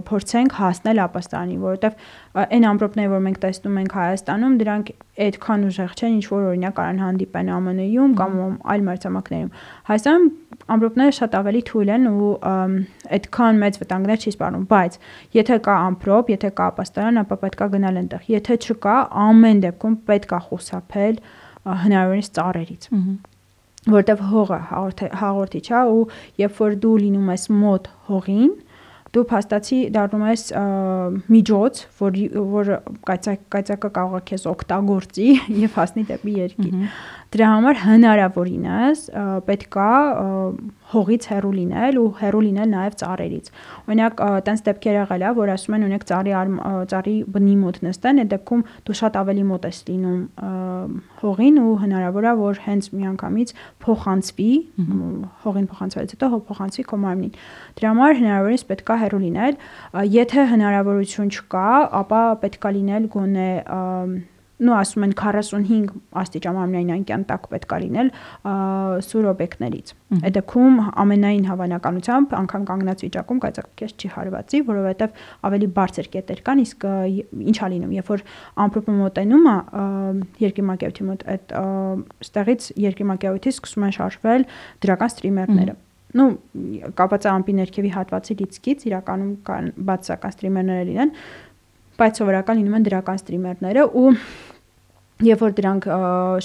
փորձենք 0.07 0.55
հասնել 0.57 1.01
ապաստանի, 1.05 1.55
որովհետև 1.61 2.41
այն 2.41 2.67
ամպրոպները, 2.71 3.11
որ 3.11 3.23
մենք 3.27 3.39
տեսնում 3.45 3.79
ենք 3.81 3.95
Հայաստանում, 3.97 4.55
դրանք 4.61 4.91
այդքան 5.25 5.65
ուժեղ 5.71 5.95
չեն, 5.97 6.13
ինչ 6.17 6.25
որ 6.31 6.45
օրինակ 6.51 6.75
կարան 6.81 7.01
հանդիպեն 7.01 7.51
ԱՄՆ-ում 7.51 8.13
կամ 8.21 8.37
այլ 8.71 8.85
մարտամակներում։ 8.87 9.51
Հայաստանում 9.91 10.29
ամպրոպները 10.71 11.15
շատ 11.17 11.35
ավելի 11.41 11.61
թույլ 11.71 11.91
են 11.95 12.05
ու 12.11 12.31
այդքան 13.17 13.61
մեծ 13.61 13.79
վտանգներ 13.81 14.21
չի 14.21 14.31
սպառնում, 14.35 14.65
բայց 14.71 14.97
եթե 15.41 15.57
կա 15.67 15.75
ամպրոպ, 15.89 16.31
եթե 16.35 16.51
կա 16.59 16.69
ապաստարան, 16.71 17.21
ապա 17.25 17.39
պետքա 17.41 17.67
գնալ 17.75 17.99
այնտեղ։ 18.01 18.29
Եթե 18.35 18.57
չկա, 18.61 18.95
ամեն 19.25 19.65
դեպքում 19.65 19.99
պետքա 20.11 20.39
խուսափել 20.47 21.21
հնարավորինս 21.81 22.33
ծառերից։ 22.37 22.89
որտեվ 23.89 24.19
հողը 24.29 24.57
հաղորդիչ 25.17 25.67
է 25.73 25.79
ու 25.89 26.01
երբ 26.41 26.59
որ 26.61 26.75
դու 26.83 26.97
լինում 27.01 27.31
ես 27.33 27.45
մոտ 27.61 27.87
հողին, 28.09 28.51
դու 29.11 29.23
փաստացի 29.27 29.77
դառնում 29.95 30.27
ես 30.29 30.43
միջոց, 31.35 31.81
որ 31.99 32.19
որ 32.53 32.69
կայծակ 33.09 33.41
կայծակը 33.55 33.89
կարող 33.97 34.21
է 34.21 34.23
քեզ 34.31 34.45
օգտագործի 34.51 35.27
եւ 35.65 35.75
հասնի 35.79 36.05
դեպի 36.11 36.35
երկիր։ 36.37 36.77
Դրա 37.31 37.47
համար 37.47 37.77
հնարավորինս 37.79 39.01
պետքա 39.47 39.91
հողից 40.91 41.27
հեռու 41.31 41.51
լինել 41.55 41.99
ու 42.01 42.07
հեռու 42.19 42.41
լինել 42.43 42.71
նաև 42.71 42.95
ծառերից։ 42.99 43.45
Օրինակ, 43.87 44.23
տենց 44.47 44.63
դեպքեր 44.65 44.97
եղել 44.97 45.23
է, 45.23 45.29
որ 45.37 45.51
ասում 45.53 45.77
են 45.77 45.85
ունեք 45.87 46.03
ծառի 46.09 46.33
ծառի 46.91 47.13
բնի 47.31 47.53
մոտ 47.61 47.79
նստեն, 47.87 48.19
այդ 48.23 48.31
դեպքում 48.33 48.65
դու 48.89 48.95
շատ 48.99 49.19
ավելի 49.21 49.45
մոտ 49.51 49.67
ես 49.71 49.79
լինում 49.87 50.19
հողին 51.21 51.61
ու 51.61 51.71
հնարավոր 51.85 52.27
է, 52.27 52.33
որ 52.41 52.59
հենց 52.67 52.91
միանգամից 52.99 53.55
փոխանցվի, 53.87 54.51
հողին 55.47 55.71
փոխանցվելուց 55.71 56.15
հետո 56.17 56.31
հող 56.35 56.43
փոխանցվի 56.51 56.85
քո 56.91 57.01
մարմնին։ 57.05 57.39
Դրա 57.79 57.93
համար 57.95 58.19
հնարավորինս 58.19 58.67
պետքա 58.75 58.99
հեռու 59.05 59.23
լինել։ 59.23 59.57
Եթե 60.19 60.45
հնարավորություն 60.51 61.31
չկա, 61.31 61.71
ապա 62.01 62.21
պետքա 62.43 62.75
լինել 62.75 63.09
գոնե 63.15 63.49
նո 64.61 64.75
ասում 64.77 65.05
են 65.07 65.13
45 65.17 65.91
աստիճան 66.21 66.59
ամենայն 66.61 66.91
անկյան 66.95 67.25
տակ 67.31 67.47
պետք 67.51 67.73
է 67.75 67.79
լինել 67.81 68.09
սուր 69.07 69.27
օբյեկտներից։ 69.31 69.93
Այդ 70.21 70.35
դեպքում 70.37 70.79
ամենայն 71.01 71.45
հավանականությամբ 71.49 72.35
անգամ 72.41 72.65
կանգնած 72.69 73.03
վիճակում 73.05 73.41
կայծակես 73.45 73.95
չի 73.97 74.11
հարվածի, 74.15 74.61
որովհետև 74.69 75.21
ավելի 75.49 75.69
բարձր 75.81 76.09
կետեր 76.15 76.41
կան, 76.45 76.63
իսկ 76.65 76.87
ինչա 77.51 77.69
լինում, 77.73 77.93
երբ 77.97 78.11
որ 78.11 78.25
ամպրոպը 78.65 78.97
մոտենում 79.01 79.47
է 79.51 79.55
երկիմակայույթի 80.45 81.07
մոտ, 81.11 81.25
այդ 81.35 81.55
ստեղից 82.27 82.67
երկիմակայույթից 82.91 83.61
սկսում 83.61 83.87
են 83.87 83.95
շարժվել 83.97 84.45
դրական 84.85 85.15
ստրիմերները 85.15 85.79
ну 86.17 86.25
կապած 86.97 87.27
ամպի 87.31 87.53
ներքևի 87.61 87.91
հատվածի 87.95 88.35
լիցքից 88.41 88.81
իրականում 88.89 89.31
կան 89.47 89.69
բացական 89.87 90.33
ստրիմերները 90.35 90.87
լինեն 90.89 91.13
բայց 92.01 92.19
սովորական 92.21 92.59
լինում 92.59 92.77
են 92.79 92.87
դրական 92.87 93.21
ստրիմերները 93.21 93.85
ու 94.01 94.11
Երբ 95.21 95.41
որ 95.45 95.55
դրանք 95.57 95.87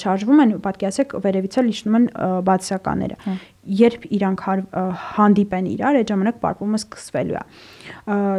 շարժվում 0.03 0.41
են, 0.45 0.55
պատկերացեք, 0.65 1.15
վերևից 1.27 1.59
էլ 1.61 1.69
իջնում 1.73 1.99
են 1.99 2.09
բացականները։ 2.47 3.19
հա։ 3.27 3.37
Երբ 3.81 4.09
իրանք 4.17 4.43
հանդիպեն 5.17 5.71
իրար, 5.75 6.01
այդ 6.01 6.11
ժամանակ 6.13 6.41
պարպումը 6.45 6.81
սկսվելու 6.83 7.39
է։ 7.41 7.45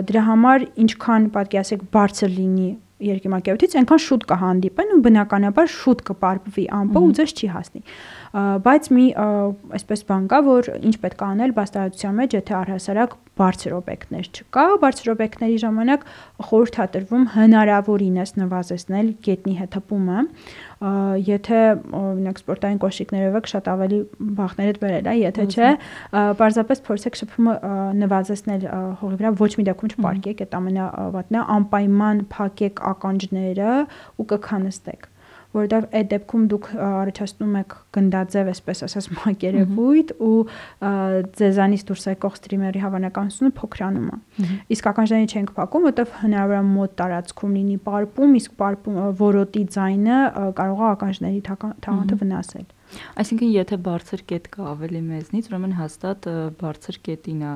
Դրա 0.07 0.25
համար 0.27 0.67
ինչքան 0.87 1.31
պատկերացեք 1.37 1.87
բարձր 1.97 2.31
լինի 2.37 2.69
երկիմակայությունից, 2.97 3.73
այնքան 3.77 3.99
շուտ 4.07 4.23
կհանդիպեն 4.31 4.93
ու 4.95 5.01
բնականաբար 5.05 5.67
շուտ 5.69 5.99
կպարպվի 6.07 6.63
ամպը 6.77 7.03
ու 7.05 7.11
ձեզ 7.17 7.33
չի 7.37 7.49
հասնի 7.53 7.81
բայց 8.65 8.89
մի 8.97 9.05
այսպես 9.77 10.03
բան 10.09 10.25
կա, 10.33 10.39
որ 10.47 10.69
ինչ 10.81 10.95
պետք 11.03 11.21
է 11.21 11.27
անել 11.27 11.53
բաստարացության 11.57 12.17
մեջ, 12.17 12.35
եթե 12.37 12.55
առհասարակ 12.57 13.13
բարձր 13.37 13.73
օբյեկտներ 13.77 14.29
չկա, 14.37 14.65
բարձր 14.83 15.09
օբյեկտների 15.13 15.57
ժամանակ 15.63 16.05
խորհուրդ 16.47 16.77
է 16.77 16.87
տրվում 16.93 17.25
հնարավորինս 17.33 18.33
նվազեցնել 18.41 19.11
գետնի 19.27 19.55
հետապումը, 19.61 20.23
եթե 21.27 21.61
օրինակ 21.97 22.41
սպորտային 22.41 22.81
կոշիկներով 22.83 23.37
եք 23.41 23.51
շատ 23.53 23.69
ավելի 23.73 23.99
բախներդ 24.37 24.79
բերել, 24.83 25.09
այ 25.13 25.19
եթե 25.23 25.45
չէ, 25.53 25.69
պարզապես 26.41 26.83
փորձեք 26.87 27.19
շփումը 27.21 27.57
նվազեցնել 28.03 28.65
հողի 29.01 29.19
վրա, 29.21 29.33
ոչ 29.41 29.51
մի 29.57 29.67
դեպքում 29.71 29.93
չպարկեք, 29.97 30.43
այդ 30.47 30.57
ամենավատն 30.61 31.37
է, 31.37 31.45
անպայման 31.57 32.25
փակեք 32.37 32.83
ականջները 32.93 33.71
ու 34.17 34.27
կքանստեք 34.33 35.11
որովհետև 35.55 35.85
այդ 35.97 36.07
դեպքում 36.11 36.43
դուք 36.51 36.65
առաջացնում 36.87 37.53
եք 37.61 37.75
գնդաձև, 37.97 38.49
այսպես 38.51 38.83
ասած, 38.87 39.07
մակերևույթ 39.17 40.13
ու 40.27 40.39
ձեզանից 41.37 41.85
դուրս 41.87 42.05
եկող 42.11 42.37
ստրիմերի 42.37 42.83
հավանականությունը 42.83 43.51
փոքրանում 43.57 44.07
է։ 44.07 44.49
Իսկ 44.75 44.89
ականջների 44.91 45.29
չենք 45.37 45.53
փակում, 45.57 45.87
որովհետև 45.87 46.17
հնարավոր 46.23 46.57
է 46.57 46.63
մոտ 46.67 46.97
տարածքում 47.01 47.55
լինի 47.57 47.77
պարպում, 47.87 48.35
իսկ 48.41 48.57
պարպում 48.61 48.99
որոտի 49.23 49.63
ձայնը 49.77 50.19
կարող 50.57 50.83
է 50.83 50.89
ականջների 50.97 51.41
թաղանթը 51.47 52.19
վնասել։ 52.21 52.67
Այսինքն 53.19 53.49
եթե 53.51 53.77
բարձր 53.83 54.21
կետ 54.31 54.45
կա 54.53 54.67
ավելի 54.71 55.01
մեզնից, 55.07 55.49
ուրեմն 55.51 55.73
հաստատ 55.75 56.29
բարձր 56.61 56.99
կետին 57.07 57.41
է 57.43 57.55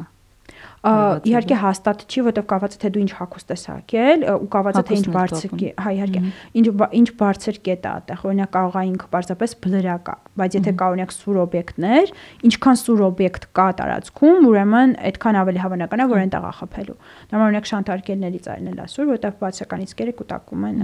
իհարկե 0.81 1.57
հաստատ 1.61 2.03
չի, 2.09 2.21
որովհետև 2.25 2.45
կապված 2.49 2.75
է 2.75 2.79
թե 2.81 2.89
դու 2.95 3.01
ինչ 3.01 3.11
հակոստ 3.19 3.51
ես 3.53 3.63
հակել 3.69 4.23
ու 4.31 4.47
կապված 4.55 4.77
է 4.79 4.83
թե 4.87 4.95
ինչ 4.97 5.07
բարձր 5.13 5.51
հա 5.81 5.91
իհարկե 5.97 6.21
ինչ 6.61 6.67
ինչ 7.01 7.09
բարձր 7.21 7.59
կետ 7.67 7.85
է 7.85 7.89
այդտեղ 7.91 8.23
օրինակ 8.31 8.51
կարող 8.55 8.77
է 8.81 8.83
ինքը 8.91 9.09
պարզապես 9.13 9.53
բլրակա 9.61 10.15
բայց 10.41 10.57
եթե 10.57 10.73
կա 10.81 10.87
օրինակ 10.91 11.13
սուր 11.15 11.37
օբյեկտներ 11.41 12.11
ինչքան 12.49 12.79
սուր 12.81 13.03
օբյեկտ 13.11 13.45
կա 13.61 13.67
տարածքում 13.81 14.47
ուրեմն 14.51 14.95
այդքան 15.11 15.39
ավելի 15.41 15.61
հավանական 15.61 16.01
է 16.01 16.07
որ 16.11 16.21
այնտեղ 16.21 16.47
է 16.49 16.53
խփելու 16.61 16.97
նորմալ 17.31 17.47
օրինակ 17.51 17.69
շանթարկելներից 17.71 18.49
այլն 18.51 18.71
էլ 18.71 18.81
ասուր 18.81 19.05
որովհետև 19.11 19.37
բացական 19.41 19.85
իսկերը 19.85 20.15
կուտակում 20.21 20.65
են 20.71 20.81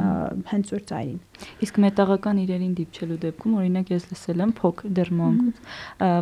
հենց 0.51 0.72
սուր 0.72 0.84
ծայրին 0.91 1.19
իսկ 1.67 1.79
մետաղական 1.88 2.41
իրերին 2.43 2.74
դիպչելու 2.77 3.19
դեպքում 3.27 3.57
օրինակ 3.57 3.91
ես 3.93 4.07
լսել 4.12 4.43
եմ 4.48 4.53
փոքր 4.57 4.93
դեռ 4.98 5.12
մանկուց 5.17 5.62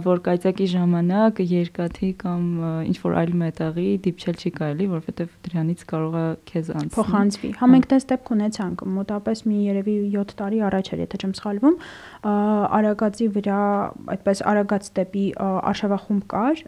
որ 0.06 0.22
կայծակի 0.26 0.68
ժամանակ 0.76 1.42
երկաթի 1.56 2.10
կամ 2.26 2.44
ինչ 2.92 2.98
որ 3.06 3.18
այլ 3.22 3.34
մետաղի 3.46 3.86
դիպչել 4.06 4.36
չի 4.42 4.52
կարելի, 4.58 4.86
որովհետև 4.92 5.32
դրանից 5.46 5.84
կարող 5.92 6.18
է 6.20 6.26
քեզ 6.50 6.70
անցնել։ 6.76 6.92
Փոխանցվի։ 6.96 7.50
Հա 7.62 7.70
մենք 7.72 7.88
դա 7.92 8.00
ստեպ 8.02 8.30
ունեցանք, 8.36 8.84
մոտապես 8.98 9.44
մի 9.46 9.60
երևի 9.66 9.96
7 10.16 10.36
տարի 10.42 10.62
առաջ 10.70 10.92
էր, 10.96 11.02
եթե 11.06 11.20
չեմ 11.22 11.34
սխալվում, 11.40 11.80
Արագածի 12.80 13.28
վրա 13.36 13.62
այդպես 14.16 14.44
Արագած 14.52 14.90
ստեպի 14.90 15.26
արշավախումբ 15.72 16.30
կար, 16.36 16.64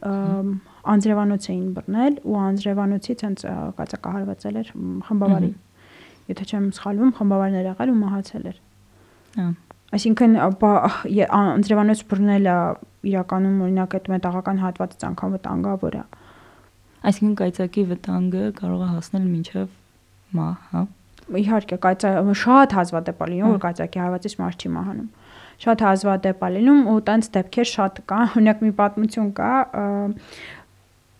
անձրևանոց 0.87 1.47
էին 1.51 1.69
բռնել 1.77 2.19
ու 2.23 2.37
անձրևանոցից 2.47 3.23
հենց 3.27 3.45
կածակահարվածել 3.77 4.59
էր 4.63 4.73
խմբավարի։ 5.07 5.53
Եթե 6.27 6.47
չեմ 6.47 6.65
սխալվում, 6.77 7.11
խմբավարներ 7.17 7.71
եղել 7.71 7.91
ու 7.91 7.97
մահացել 8.03 8.51
էր։ 8.51 8.61
Հա 9.37 9.47
Այսինքն 9.95 10.33
անձրևանոց 10.43 11.99
բռնելը 12.11 12.55
իրականում 13.07 13.59
օրինակ 13.67 13.93
այդ 13.97 14.09
մետաղական 14.11 14.57
հատվածից 14.63 15.05
անգամ 15.07 15.35
վտանգավոր 15.37 15.95
է։ 15.95 16.01
Այսինքն 17.07 17.35
կայծակի 17.39 17.83
վտանգը 17.91 18.43
կարող 18.57 18.81
է 18.83 18.87
հասնել 18.91 19.25
մինչև 19.27 19.75
մահ, 20.37 20.55
հա։ 20.71 20.81
Իհարկե, 21.37 21.77
կայծա 21.83 22.11
շատ 22.41 22.75
հազվադեպ 22.77 23.23
է 23.23 23.27
լինում, 23.31 23.53
որ 23.53 23.61
կայծակի 23.63 24.01
հարվածից 24.03 24.35
մարդ 24.41 24.63
չի 24.63 24.71
մահանում։ 24.75 25.09
Շատ 25.63 25.83
հազվադեպ 25.87 26.43
է 26.47 26.49
լինում 26.57 26.81
ու 26.91 26.97
տենց 27.07 27.29
դեպքեր 27.37 27.69
շատ 27.71 28.01
կա։ 28.11 28.19
Օրինակ 28.37 28.63
մի 28.67 28.71
պատմություն 28.77 29.29
կա, 29.39 29.51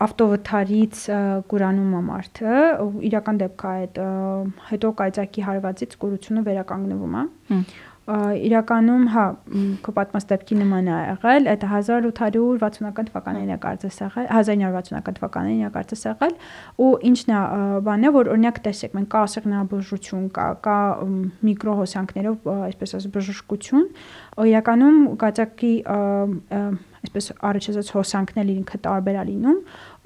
ավտովթարից 0.07 1.03
կուրանում 1.51 1.93
է 1.97 2.01
մարդը, 2.07 2.55
իրական 3.09 3.39
դեպք 3.41 3.63
է 3.67 3.71
այդ, 3.77 4.01
հետո 4.71 4.91
կայծակի 5.01 5.45
հարվածից 5.47 5.95
կուրությունը 6.03 6.43
վերականգնվում 6.47 7.15
է։ 7.17 7.23
Հմ 7.51 7.63
իրականում 8.07 9.05
հա 9.11 9.23
քո 9.83 9.93
պատմած 9.97 10.25
դեպքի 10.29 10.57
նման 10.61 10.85
է 10.87 10.97
եղել 10.97 11.49
այդ 11.51 11.63
1860-ական 11.67 13.09
թվականներին 13.09 13.51
է 13.51 13.57
կարծես 13.65 13.97
եղել 14.03 14.29
1960-ական 14.31 15.17
թվականներին 15.17 15.65
է 15.67 15.71
կարծես 15.75 16.05
եղել 16.07 16.37
ու 16.87 16.91
ինչն 17.09 17.33
է 17.35 17.41
բանը 17.87 18.13
որ 18.15 18.31
օրինակ 18.31 18.61
տեսեք 18.67 18.95
մենք 18.95 19.11
կա 19.11 19.23
ասեղնաբուժություն 19.27 20.29
կա 20.37 20.47
կա 20.63 20.77
միկրոհոսանքներով 21.49 22.49
այսպես 22.55 22.95
ասած 22.95 23.11
բժշկություն 23.17 23.85
իրականում 24.37 24.97
գածակի 25.21 25.73
այսպես 27.07 27.27
առաջացած 27.47 27.89
հոսանքներ 27.95 28.49
ինքը 28.53 28.79
տարբեր 28.85 29.17
է 29.17 29.23
լինում 29.29 29.59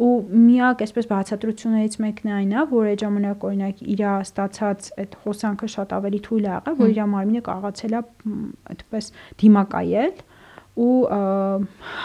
ու 0.05 0.11
միակ 0.47 0.83
այսպես 0.85 1.07
բացատրություններից 1.11 1.97
մեկն 2.05 2.33
այն 2.37 2.51
է 2.51 2.65
որ 2.71 2.89
այդ 2.91 3.03
ժամանակ 3.03 3.45
օրինակ 3.49 3.81
իր 3.95 4.03
ստացած 4.11 4.89
այդ 5.03 5.17
հոսանքը 5.25 5.71
շատ 5.75 5.95
ավելի 5.97 6.19
թույլ 6.27 6.45
է 6.45 6.51
եղել 6.51 6.77
որ 6.81 6.91
իր 6.91 7.01
մարմինը 7.15 7.43
կարողացել 7.47 7.95
է 7.97 8.03
այդպես 8.75 9.11
դիմակայել 9.43 10.15
ու 10.79 11.03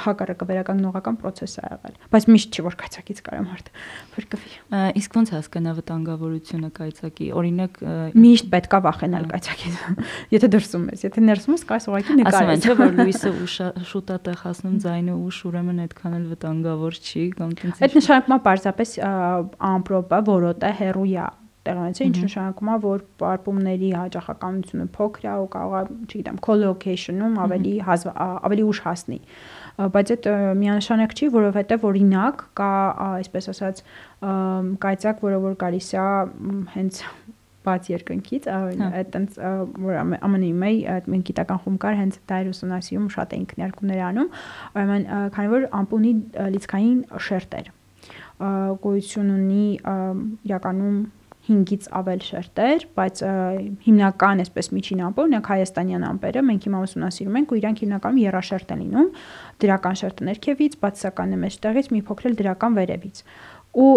հակառակը 0.02 0.46
վերականգնողական 0.50 1.18
process 1.20 1.54
է 1.60 1.62
եղել 1.66 1.94
բայց 2.10 2.24
միշտ 2.34 2.56
չի 2.56 2.64
որ 2.66 2.76
կայծակից 2.80 3.20
կարա 3.26 3.42
մարդ 3.46 3.70
փրկվի 4.16 4.50
իսկ 5.00 5.18
ոնց 5.20 5.32
հասկանա 5.36 5.74
վտանգավորությունը 5.76 6.70
կայծակի 6.80 7.28
օրինակ 7.38 7.78
միշտ 8.18 8.50
պետքա 8.56 8.80
վախենալ 8.88 9.28
կայծակից 9.30 9.78
եթե 10.36 10.50
դրսում 10.56 10.90
ես 10.96 11.06
եթե 11.06 11.24
ներսում 11.30 11.56
ես 11.56 11.64
կարես 11.70 11.88
ուղղակի 11.94 12.18
նկարես 12.20 12.36
ասում 12.42 12.54
են 12.56 12.66
չէ 12.66 12.76
որ 12.82 12.94
լույսը 13.06 13.32
շուտ 13.94 14.12
է 14.16 14.20
տեղ 14.26 14.44
հասնում 14.46 14.76
ձայնը 14.82 15.16
ուշ 15.30 15.40
ուրեմն 15.46 15.82
այդքան 15.86 16.18
էլ 16.18 16.28
վտանգավոր 16.34 17.00
չի 17.06 17.24
կամ 17.38 17.56
տենց 17.62 17.82
այդ 17.86 17.98
նշանակում 18.00 18.36
է 18.36 18.42
պարզապես 18.50 18.94
ամպրոպը 19.70 20.22
որոտը 20.34 20.72
հերույա 20.82 21.26
տեղանից 21.66 22.00
է, 22.00 22.06
ինչ 22.06 22.16
նշանակում 22.26 22.70
է, 22.72 22.76
որ 22.86 23.04
պարպումների 23.22 23.90
հաճախականությունը 23.96 24.86
փոքր 24.96 25.26
է 25.26 25.34
ու 25.42 25.48
կարող 25.56 25.76
է, 25.76 25.96
չգիտեմ, 26.06 26.40
collocation-ում 26.46 27.38
ավելի 27.46 27.74
ավելի 27.86 28.66
ուշ 28.70 28.82
հասնի 28.86 29.20
բայց 29.76 30.12
այդ 30.14 30.26
միանշանակ 30.56 31.14
չի, 31.16 31.26
որովհետև 31.36 31.82
օրինակ 31.84 32.44
կա, 32.56 32.72
այսպես 33.06 33.48
ասած, 33.52 33.82
կայծակ, 34.84 35.24
որը 35.26 35.40
որ 35.42 35.56
գալիս 35.60 35.88
է 35.92 36.04
հենց 36.76 37.00
բաց 37.66 37.88
երկնքից, 37.90 38.46
այդ 38.86 39.08
տենց 39.16 39.38
որ 39.82 39.98
ԱՄՆ-ի 40.06 40.78
այդ 40.94 41.08
մենք 41.12 41.26
գիտական 41.28 41.60
խումբ 41.66 41.80
կար, 41.82 41.98
հենց 42.00 42.18
դա 42.30 42.38
էր 42.40 42.50
ուսումնասիրում, 42.54 43.08
շատ 43.16 43.34
էինք 43.36 43.54
ներկումներ 43.60 44.02
անում, 44.06 44.30
ուրեմն 44.76 45.06
քանի 45.36 45.52
որ 45.56 45.66
ամպունի 45.80 46.12
լիցքային 46.56 47.00
շերտեր 47.26 47.70
գոյություն 48.86 49.30
ունի 49.36 49.66
իրականում 50.46 50.98
5-ից 51.46 51.88
ավել 52.00 52.22
շերտեր, 52.26 52.86
բայց 52.98 53.20
հիմնական 53.86 54.42
այսպես 54.44 54.70
միջին 54.76 55.02
ամպեր, 55.06 55.28
ունենք 55.30 55.50
հայաստանյան 55.52 56.06
ամպերը, 56.10 56.44
մենք 56.50 56.66
հիմա 56.66 56.80
ուսումնասիրում 56.86 57.38
ենք 57.40 57.52
ու 57.54 57.58
իրանք 57.60 57.82
հիմնականում 57.86 58.22
երաշերտ 58.26 58.72
են 58.76 58.82
լինում, 58.86 59.10
դրական 59.66 60.00
շերտը 60.02 60.26
ներքևից, 60.30 60.78
բացասականը 60.86 61.42
մեջտեղից, 61.46 61.92
մի 61.96 62.00
փոքր 62.10 62.30
էլ 62.30 62.40
դրական 62.42 62.80
վերևից։ 62.80 63.22
Ու 63.76 63.92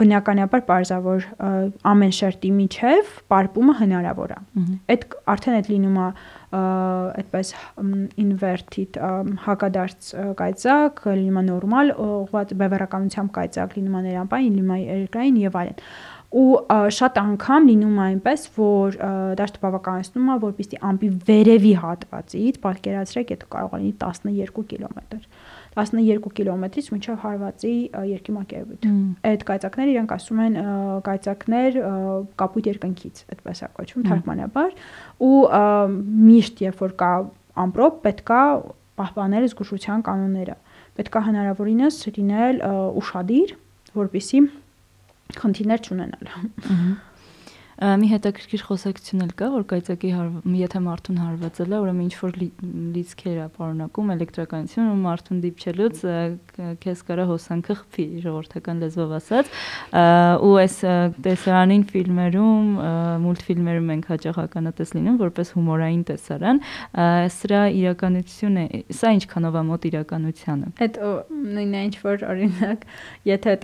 բնականաբար 0.00 0.62
parzavor 0.68 1.24
ամեն 1.90 2.12
շերտի 2.16 2.50
միջև 2.56 3.10
պարպումը 3.32 3.74
հնարավոր 3.80 4.32
է։ 4.32 4.38
Այդ 4.94 5.04
արդեն 5.34 5.56
այդ 5.58 5.68
լինում 5.72 5.98
է 6.00 6.06
այդպես 6.50 7.50
inverted 8.18 8.96
հակադարձ 9.46 10.08
կայծակ, 10.40 11.02
լինում 11.20 11.40
է 11.40 11.44
նորմալ, 11.50 11.92
ուղղված 12.04 12.54
բևեռականությամբ 12.62 13.34
կայծակ, 13.36 13.76
լինում 13.78 13.98
է 14.00 14.02
ներամպային, 14.06 14.56
լինում 14.58 14.72
է 14.74 14.80
երկրային 14.80 15.38
եւ 15.44 15.60
այլն 15.60 15.84
ու 16.30 16.50
շատ 16.94 17.16
անգամ 17.18 17.64
լինում 17.70 17.96
է 17.98 18.02
այնպես, 18.06 18.42
որ 18.54 18.98
դաշտ 19.38 19.56
բավականացնում 19.64 20.28
է, 20.30 20.36
որպեսզի 20.44 20.78
ամպի 20.90 21.08
վերևի 21.26 21.72
հատվածից, 21.84 22.60
պատկերացրեք, 22.66 23.32
եթե 23.34 23.48
կարող 23.50 23.74
լինի 23.80 23.94
12 24.04 24.66
կիլոմետր 24.70 25.24
12 25.76 26.30
կիլոմետրից 26.36 26.88
մինչև 26.90 27.18
հարվածի 27.24 27.74
երկիմակերպույթ։ 28.10 28.86
Այդ 29.30 29.44
կայծակները 29.50 29.92
իրանք 29.94 30.14
ասում 30.16 30.40
են 30.44 30.56
կայծակներ 31.06 31.78
կապույտ 32.42 32.70
երկնքից, 32.70 33.22
այդպես 33.34 33.60
է 33.60 33.68
կոչվում 33.78 34.06
թարգմանաբար, 34.10 34.74
ու 35.30 35.38
միշտ 36.30 36.64
երբ 36.66 36.82
որ 36.84 36.96
կա 37.00 37.12
ամպրոպ, 37.64 38.00
պետքա 38.06 38.40
պահպանել 39.00 39.46
զգուշության 39.50 40.02
կանոնները։ 40.10 40.56
Պետքա 41.00 41.20
հնարավորինս 41.30 42.00
լինել 42.18 42.64
ուշադիր, 43.00 43.54
որպեսզի 44.00 44.42
խնդիրներ 45.40 45.86
չունենալ։ 45.86 46.34
Ահա 46.34 47.09
մի 47.80 48.08
հետաքրքիր 48.10 48.62
խոսակցություն 48.66 49.22
էլ 49.24 49.30
կա, 49.40 49.46
որ 49.54 49.62
կայծակի 49.70 50.08
եթե 50.60 50.80
մարդուն 50.84 51.20
հարվածել 51.20 51.70
է, 51.72 51.78
ուրեմն 51.80 52.02
ինչ 52.04 52.14
որ 52.20 52.34
լիցքեր 52.96 53.38
է 53.40 53.46
պարունակում 53.56 54.10
էլեկտրականություն 54.14 54.90
ու 54.90 54.98
մարդուն 55.00 55.38
դիպչելուց 55.44 56.02
քեզ 56.84 57.02
կարա 57.08 57.24
հոսանքը 57.30 57.76
խփի 57.80 58.04
ժողովրդական 58.24 58.82
լեզվով 58.84 59.14
ասած 59.16 59.52
ու 60.44 60.52
այս 60.60 60.76
տեսարանին 61.24 61.86
ֆիլմերում 61.88 62.68
մուլտֆիլմերում 63.24 63.88
մենք 63.90 64.10
հաճախ 64.12 64.40
ականատես 64.44 64.94
լինում 65.00 65.18
որպես 65.24 65.54
հումորային 65.56 66.04
տեսարան 66.10 66.62
սրա 67.40 67.62
իրականություն 67.80 68.60
է 68.60 68.66
սա 69.00 69.14
ինչքանով 69.16 69.56
է 69.56 69.64
մոտ 69.70 69.88
իրականությանը 69.90 70.70
այդ 70.84 71.00
նույնն 71.30 71.80
է 71.80 71.82
ինչ 71.88 71.96
որ 72.04 72.26
օրինակ 72.28 72.86
եթե 73.30 73.56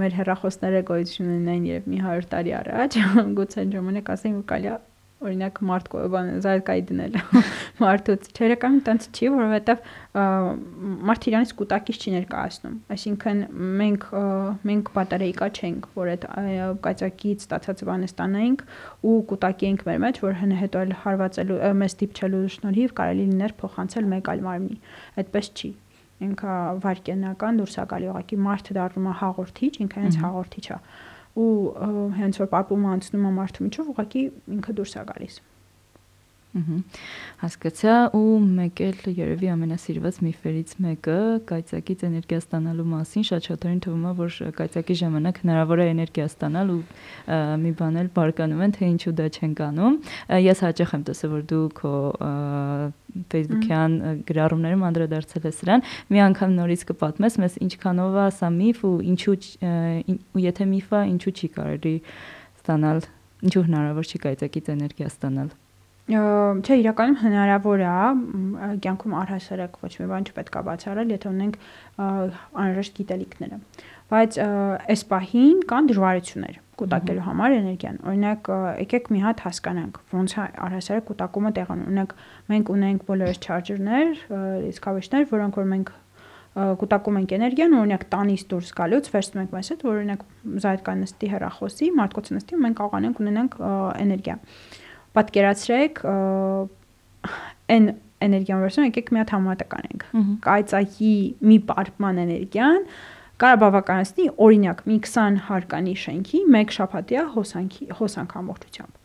մեր 0.00 0.16
հեռախոսները 0.20 0.84
գոյություն 0.90 1.30
ունենային 1.30 1.68
երբ 1.70 1.90
մի 1.90 2.00
100 2.04 2.30
տարի 2.34 2.56
առաջ 2.60 2.98
գուցե 3.38 3.60
այն 3.64 3.74
ժամանակ 3.76 4.14
ասեին 4.16 4.38
որ 4.40 4.46
կարելի 4.52 4.78
օրինակ 5.20 5.58
մարդ 5.68 5.88
բան 6.12 6.28
զարգայի 6.44 6.82
դնել 6.88 7.16
մարդուց 7.82 8.28
թերական 8.36 8.78
տենց 8.86 9.08
չի 9.12 9.26
որովհետև 9.34 9.82
մարդ 11.10 11.26
իրանից 11.30 11.52
կուտակից 11.58 11.98
չի 12.00 12.14
ներկայացնում 12.14 12.78
այսինքն 12.94 13.42
մենք 13.80 14.06
մենք 14.70 14.90
պատերեիկա 14.96 15.50
չենք 15.60 15.90
որ 16.00 16.12
այդ 16.14 16.24
կայծակից 16.86 17.44
ստացած 17.44 17.84
բանը 17.90 18.10
ստանայինք 18.10 18.64
ու 19.10 19.18
կուտակի 19.34 19.70
ենք 19.70 19.84
մեր 19.90 20.00
մեջ 20.06 20.22
որ 20.24 20.40
հետո 20.62 20.84
էլ 20.86 20.96
հարվածելու 21.04 21.60
մեզ 21.84 21.98
դիպչելու 22.00 22.42
շնորհիվ 22.56 22.96
կարելի 23.02 23.28
լիներ 23.34 23.56
փոխանցել 23.60 24.10
մեկ 24.14 24.32
այլ 24.34 24.44
մարմնի 24.48 24.80
այդպես 25.20 25.52
չի 25.60 25.72
ինքը 26.20 26.56
վարկենական 26.84 27.60
դուրս 27.60 27.76
է 27.80 27.84
գալի 27.90 28.08
ուղղակի 28.10 28.38
մարդը 28.44 28.74
դառնում 28.76 29.06
է 29.08 29.14
հաղորդիչ 29.20 29.70
ինքը 29.84 30.02
հենց 30.04 30.18
հաղորդիչ 30.20 30.66
է 30.68 30.80
ու 31.38 31.50
հենց 32.16 32.40
որ 32.42 32.50
պատումը 32.54 32.90
անցնում 32.96 33.28
է 33.28 33.32
մարդու 33.38 33.66
միջով 33.66 33.90
ուղղակի 33.94 34.22
ինքը 34.56 34.76
դուրս 34.80 34.96
է 34.96 35.04
գալիս 35.10 35.40
հասկացա 36.50 37.92
ու 38.18 38.38
մեկ 38.42 38.80
էլ 38.82 39.02
երևի 39.14 39.50
ամենասիրված 39.54 40.16
միֆերից 40.26 40.72
մեկը 40.82 41.18
կայծակից 41.46 42.02
էներգիա 42.08 42.40
ստանալու 42.42 42.86
մասին 42.90 43.26
շատ 43.28 43.46
շատերին 43.50 43.82
թվում 43.84 44.08
է 44.10 44.14
որ 44.18 44.38
կայծակի 44.58 44.96
ժամանակ 45.00 45.38
հնարավոր 45.44 45.82
է 45.84 45.86
էներգիա 45.94 46.26
ստանալ 46.30 46.72
ու 46.74 46.80
մի 47.62 47.72
բան 47.78 48.00
էլ 48.02 48.10
բարկանում 48.18 48.64
են 48.66 48.74
թե 48.74 48.90
ինչու 48.90 49.14
դա 49.20 49.28
չեն 49.30 49.54
կանում 49.62 50.00
ես 50.50 50.64
հաճախ 50.66 50.94
եմ 50.98 51.06
տեսել 51.06 51.32
որ 51.38 51.46
դու 51.54 51.62
քո 51.78 51.94
Facebook-յան 53.30 53.94
գրառումներում 54.26 54.84
անդրադարձել 54.90 55.48
ես 55.50 55.62
սրան 55.62 55.86
մի 56.10 56.22
անգամ 56.26 56.52
նորից 56.58 56.84
կպատմես 56.90 57.40
մեզ 57.42 57.56
ինչքանով 57.66 58.20
է 58.20 58.26
սա 58.38 58.50
միֆ 58.58 58.84
ու 58.90 58.94
ինչու 59.14 59.38
ու 60.34 60.44
եթե 60.46 60.68
միֆ 60.74 60.94
է 60.98 61.02
ինչու 61.14 61.34
չի 61.34 61.50
կարելի 61.56 61.96
ստանալ 62.60 63.02
ինչու 63.50 63.66
հնարավոր 63.70 64.10
չի 64.10 64.22
կայծակից 64.26 64.72
էներգիա 64.76 65.10
ստանալ 65.10 65.50
Չէ, 66.10 66.76
իրականում 66.80 67.18
հնարավոր 67.20 67.82
է, 67.86 67.90
կյանքում 68.82 69.12
առհասարակ 69.20 69.76
ոչ 69.84 69.92
մի 70.00 70.06
բան 70.10 70.26
չպետք 70.30 70.56
է 70.58 70.62
բացառել, 70.66 71.12
եթե 71.14 71.30
ունենք 71.30 71.58
անհրաժեշտ 72.00 72.98
գիտելիքները։ 72.98 73.58
Բայց 74.10 74.38
այս 74.90 75.04
պահին 75.10 75.62
կան 75.70 75.90
դժվարություններ 75.90 76.58
կուտակելու 76.80 77.24
համար 77.28 77.54
էներգիան։ 77.60 77.96
Օրինակ, 78.10 78.50
եկեք 78.80 79.10
մի 79.14 79.20
հատ 79.22 79.42
հասկանանք, 79.46 79.98
ոնց 80.10 80.34
է 80.34 80.46
առհասարակ 80.66 81.04
կուտակումը 81.10 81.50
ունի։ 81.50 81.64
Օրինակ, 81.76 82.14
մենք 82.50 82.72
ունենք 82.74 83.04
բոլորս 83.10 83.40
չարջերներ, 83.44 84.22
իսկավեշներ, 84.70 85.26
որոնք 85.30 85.60
որ 85.60 85.68
մենք 85.70 85.92
կուտակում 86.50 87.18
ենք 87.20 87.32
էներգիան, 87.36 87.74
օրինակ 87.78 88.04
տանից 88.10 88.42
դուրս 88.50 88.70
գալուց 88.80 89.10
վերցնում 89.14 89.42
ենք 89.44 89.52
մեզ 89.54 89.68
հետ, 89.70 89.84
որ 89.86 89.98
օրինակ 90.00 90.24
զայդկա 90.64 90.94
նստի 91.00 91.28
հեռախոսի, 91.30 91.90
մարդկոցը 92.00 92.36
նստի 92.40 92.58
մենք 92.64 92.80
կարողանանք 92.80 93.20
ունենանք 93.22 93.54
էներգիա։ 94.00 94.36
Պատկերացրեք 95.16 96.02
այն 97.70 97.88
էներգիան 98.20 98.60
վերցնում 98.64 98.86
եկեք 98.90 99.08
մի 99.14 99.20
հատ 99.20 99.32
համատակ 99.34 99.74
անենք։ 99.78 100.04
Կայծակի 100.44 101.14
մի 101.50 101.56
պարպման 101.70 102.20
էներգիան 102.24 102.86
կարա 103.40 103.58
բավականացնի 103.62 104.26
օրինակ 104.46 104.82
մի 104.90 104.96
20 105.06 105.38
հարկանի 105.48 105.94
շենքի 106.04 106.40
1 106.60 106.74
շաբաթյա 106.76 107.22
հոսանքի 107.36 107.86
հոսանք 108.00 108.34
ամբողջությամբ։ 108.40 108.98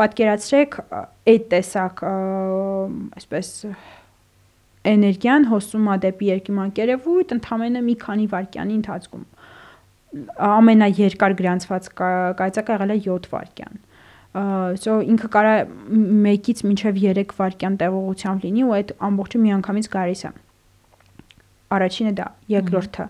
Պատկերացրեք 0.00 0.76
այդ 1.30 1.44
տեսակ 1.54 2.02
այսպես 3.20 3.52
էներգիան 4.90 5.46
հոսում 5.50 5.88
է 5.92 5.96
դեպի 6.04 6.30
երկիմանկերևույթ 6.30 7.34
ընդամենը 7.36 7.82
մի 7.86 7.94
քանի 8.04 8.26
վայրկյանի 8.34 8.76
ընթացքում 8.80 9.24
ամենաերկար 10.50 11.34
գրանցված 11.40 11.88
կայծակը 12.40 12.76
եղել 12.76 12.94
է 12.94 12.98
7 13.06 13.28
վայրկյան 13.34 13.82
so 14.30 15.00
ինքը 15.02 15.28
կարա 15.34 15.54
1-ից 15.90 16.60
մինչև 16.66 17.00
3 17.02 17.34
վայրկյան 17.38 17.78
տևողությամբ 17.80 18.44
լինի 18.46 18.66
ու 18.66 18.74
այդ 18.76 18.92
ամբողջը 19.10 19.40
միանգամից 19.46 19.88
գարիս 19.94 20.22
է 20.28 20.30
առաջինը 21.76 22.12
դա 22.20 22.26
երկրորդը 22.54 23.06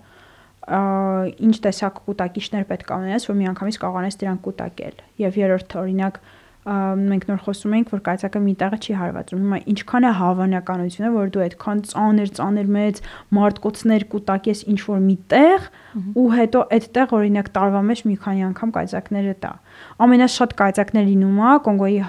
ինչ 0.70 1.56
տեսակ 1.64 2.00
կուտակիչներ 2.06 2.66
պետք 2.68 2.90
է 2.90 2.96
ունենաս, 3.00 3.26
որ 3.30 3.36
միանգամից 3.40 3.78
կարողանաս 3.80 4.18
դրանք 4.20 4.42
կուտակել։ 4.44 5.00
Եվ 5.24 5.38
երրորդ 5.40 5.76
օրինակ 5.80 6.18
մենք 6.60 7.22
նոր 7.30 7.38
խոսում 7.40 7.74
ենք, 7.78 7.92
որ 7.94 8.00
կայծակը 8.04 8.40
մի 8.44 8.52
տեղը 8.60 8.78
չի 8.84 8.96
հարվածում։ 9.00 9.40
Հիմա 9.40 9.58
ինչքան 9.72 10.04
է 10.04 10.10
հավանականությունը, 10.18 11.10
որ 11.14 11.30
դու 11.32 11.42
այդքան 11.46 11.78
ծանր, 11.90 12.32
ծանր 12.36 12.68
մեծ 12.76 13.00
մարտկոցներ 13.38 14.04
կուտակես 14.12 14.60
ինչ 14.68 14.80
որ 14.90 15.00
մի 15.06 15.16
տեղ 15.32 15.68
ու 16.20 16.26
հետո 16.36 16.60
այդտեղ 16.76 17.14
օրինակ 17.16 17.50
տարվա 17.56 17.82
մեջ 17.90 18.04
մի 18.10 18.16
քանի 18.20 18.44
անգամ 18.50 18.74
կայծակները 18.76 19.34
տա։ 19.40 19.52
Ամենաշատ 20.04 20.54
կայծակներ 20.60 21.10
լինում 21.10 21.40
է 21.40 21.56
Կոնգոյի 21.64 22.00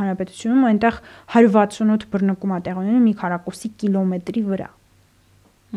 հանրապետությունում, 0.00 0.66
այնտեղ 0.72 1.00
168 1.36 2.08
բռնկում 2.16 2.56
է 2.56 2.60
տեղ 2.64 2.82
ունենում 2.82 3.06
մի 3.12 3.14
քառակուսի 3.22 3.74
կիլոմետրի 3.84 4.44
վրա։ 4.48 4.68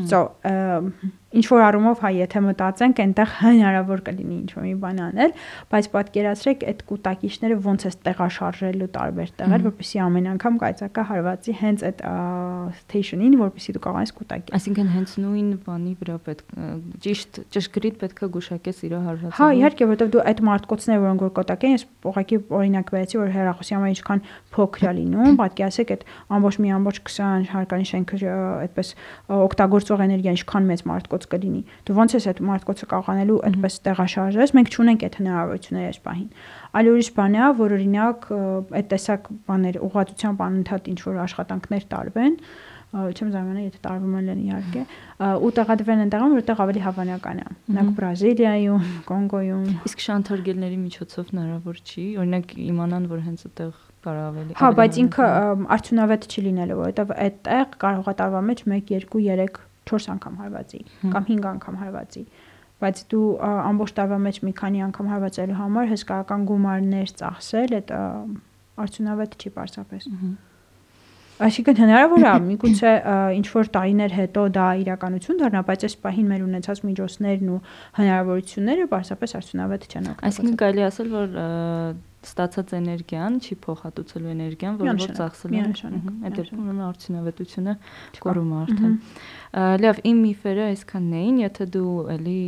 So, 0.07 0.31
ինչ 1.31 1.45
որ 1.47 1.61
առումով 1.63 2.01
հայ 2.03 2.11
եթե 2.17 2.41
մտածենք, 2.43 3.01
այնտեղ 3.01 3.29
հնարավոր 3.39 4.01
կլինի 4.07 4.35
ինչ 4.41 4.49
որ 4.51 4.65
մի 4.65 4.73
բան 4.81 4.97
անել, 5.05 5.33
բայց 5.71 5.87
պատկերացրեք 5.95 6.65
այդ 6.71 6.81
կուտակիչները 6.91 7.57
ոնց 7.67 7.85
է 7.87 7.91
տեղաշարժելու 8.07 8.89
տարբեր 8.97 9.31
տեղեր, 9.39 9.63
որպեսզի 9.71 10.01
ամեն 10.05 10.27
անգամ 10.31 10.59
կայծակը 10.61 11.05
հարվածի 11.11 11.55
հենց 11.61 11.85
այդ 11.87 12.03
station-ին, 12.81 13.37
որպեսզի 13.41 13.75
դու 13.77 13.83
կարողանաս 13.85 14.13
կուտակել։ 14.19 14.55
Այսինքն 14.59 14.91
հենց 14.91 15.15
նույն 15.21 15.49
բանի 15.65 15.93
վրա 16.01 16.17
պետք 16.27 16.51
ճիշտ 17.05 17.39
ճշգրիտ 17.55 17.95
պետք 18.01 18.21
է 18.21 18.29
գուշակես 18.35 18.83
իր 18.91 18.95
հարվածը։ 19.01 19.33
Հա, 19.39 19.47
իհարկե, 19.61 19.87
որովհետև 19.91 20.11
դու 20.11 20.23
այդ 20.31 20.41
մարդկոցները, 20.51 21.01
որոնք 21.01 21.21
որ 21.21 21.31
կուտակեն, 21.41 21.75
ես 21.77 21.85
ուղղակի 22.11 22.39
օրինակ 22.61 22.91
վերեցի, 22.91 23.19
որ 23.21 23.31
հերախոսի 23.35 23.75
համար 23.77 23.91
ինչքան 23.91 24.23
փոքր 24.51 24.85
է 24.91 24.93
լինում, 25.01 25.39
պատկերացրեք 25.41 25.93
այդ 25.95 26.05
ամբողջ 26.37 26.59
մի 26.61 26.73
ամբողջ 26.81 27.01
20 27.11 27.51
հարկանի 27.51 27.87
շենքը 27.91 28.19
այդպես 28.31 28.93
օգտագործող 29.41 30.03
էներգիա 30.07 30.35
ինչքան 30.41 30.69
մեծ 30.71 30.83
մարդկոց 30.91 31.20
մարդկոց 31.21 31.29
կլինի։ 31.31 31.61
Դու 31.85 31.95
ո՞նց 32.01 32.15
ես 32.17 32.25
այդ 32.31 32.39
մարդկոցը 32.47 32.87
կարողանելու 32.91 33.37
այդպես 33.47 33.77
տեղաշարժես։ 33.85 34.53
Մենք 34.57 34.71
չունենք 34.71 35.05
այդ 35.07 35.15
հնարավորությունները 35.21 35.91
այս 35.91 35.99
պահին։ 36.07 36.29
Այլ 36.71 36.89
ուրիշ 36.91 37.09
բան 37.17 37.37
է, 37.37 37.45
որ 37.61 37.75
օրինակ 37.77 38.27
այդ 38.81 38.87
տեսակ 38.91 39.31
բաներ 39.51 39.79
ուղղվածությամբ 39.81 40.43
անընդհատ 40.47 40.91
ինչ 40.91 40.99
որ 41.05 41.21
աշխատանքներ 41.21 41.83
տարվեն, 41.91 42.35
չեմ 42.91 43.29
զարմանում, 43.31 43.65
եթե 43.71 43.79
տարվում 43.85 44.15
են 44.19 44.39
իհարկե, 44.41 44.81
ու 45.47 45.51
տեղադրվեն 45.57 46.01
այնտեղում, 46.03 46.33
որտեղ 46.41 46.63
ավելի 46.65 46.81
հավանական 46.83 47.37
է։ 47.39 47.45
Օրինակ 47.71 47.91
Բրազիլիայում, 48.01 48.89
Կոնգոյում։ 49.07 49.69
Իսկ 49.87 50.03
շանթարգելների 50.11 50.79
միջոցով 50.81 51.31
հնարավոր 51.31 51.79
չի, 51.87 52.05
օրինակ 52.19 52.53
իմանան, 52.67 53.07
որ 53.15 53.23
հենց 53.31 53.47
այդտեղ 53.47 53.71
կարող 54.01 54.27
ավելի 54.27 54.59
Հա, 54.59 54.71
բայց 54.81 54.99
ինքը 55.05 55.25
արդյունավետ 55.77 56.27
չի 56.27 56.43
լինելու, 56.51 56.79
որովհետև 56.81 57.15
այդտեղ 57.31 57.75
կարող 57.85 58.11
է 58.11 58.15
տարվա 58.21 58.41
մեջ 58.51 58.65
1, 58.67 58.87
2, 58.91 59.21
3 59.39 59.70
4 59.89 60.11
անգամ 60.15 60.39
հարվածի 60.41 60.81
կամ 61.01 61.27
5 61.31 61.51
անգամ 61.51 61.81
հարվածի 61.81 62.25
բայց 62.81 63.01
դու 63.13 63.25
ամբողջ 63.45 63.91
տարվա 63.97 64.17
մեջ 64.25 64.37
մի 64.45 64.53
քանի 64.57 64.79
անգամ 64.87 65.09
հարվածելու 65.11 65.57
համար 65.59 65.89
հսկայական 65.91 66.45
գումարներ 66.49 67.11
ծախսել, 67.21 67.75
այդ 67.77 67.91
արդյունավետ 68.85 69.35
չի 69.37 69.51
պարզապես։ 69.57 70.07
Այսինքն 71.41 71.77
հնարավոր 71.81 72.23
է 72.29 72.31
միգուցե 72.47 72.91
ինչ 73.37 73.45
որ 73.49 73.69
տարիներ 73.75 74.11
հետո 74.17 74.41
դա 74.57 74.65
իրականություն 74.81 75.39
դառնա, 75.41 75.61
բայց 75.69 75.85
այս 75.87 75.95
պահին 76.03 76.27
մեր 76.31 76.43
ունեցած 76.47 76.81
միջոցներն 76.89 77.51
ու 77.53 77.59
հնարավորությունները 77.97 78.85
պարզապես 78.91 79.35
արդյունավետ 79.41 79.87
չեն 79.89 80.09
օգտվել։ 80.11 80.27
Այսինքն 80.31 80.59
կարելի 80.61 80.85
ասել, 80.91 81.09
որ 81.15 81.33
ստացած 82.21 82.71
էներգիան 82.77 83.37
չի 83.41 83.55
փոխհատուցելու 83.65 84.31
էներգիան, 84.31 84.75
որը 84.81 84.93
որ 85.01 85.13
ծախսել 85.17 85.53
են։ 85.57 85.71
Այդ 86.21 86.35
դեպքում 86.37 86.81
արդյունավետությունը 86.87 87.73
կորում 88.21 88.51
արդեն։ 88.61 88.93
Լավ, 89.81 90.01
իմ 90.11 90.19
միֆերը 90.25 90.67
այսքանն 90.71 91.15
էին, 91.21 91.39
եթե 91.41 91.67
դու 91.75 91.95
էլի 92.15 92.43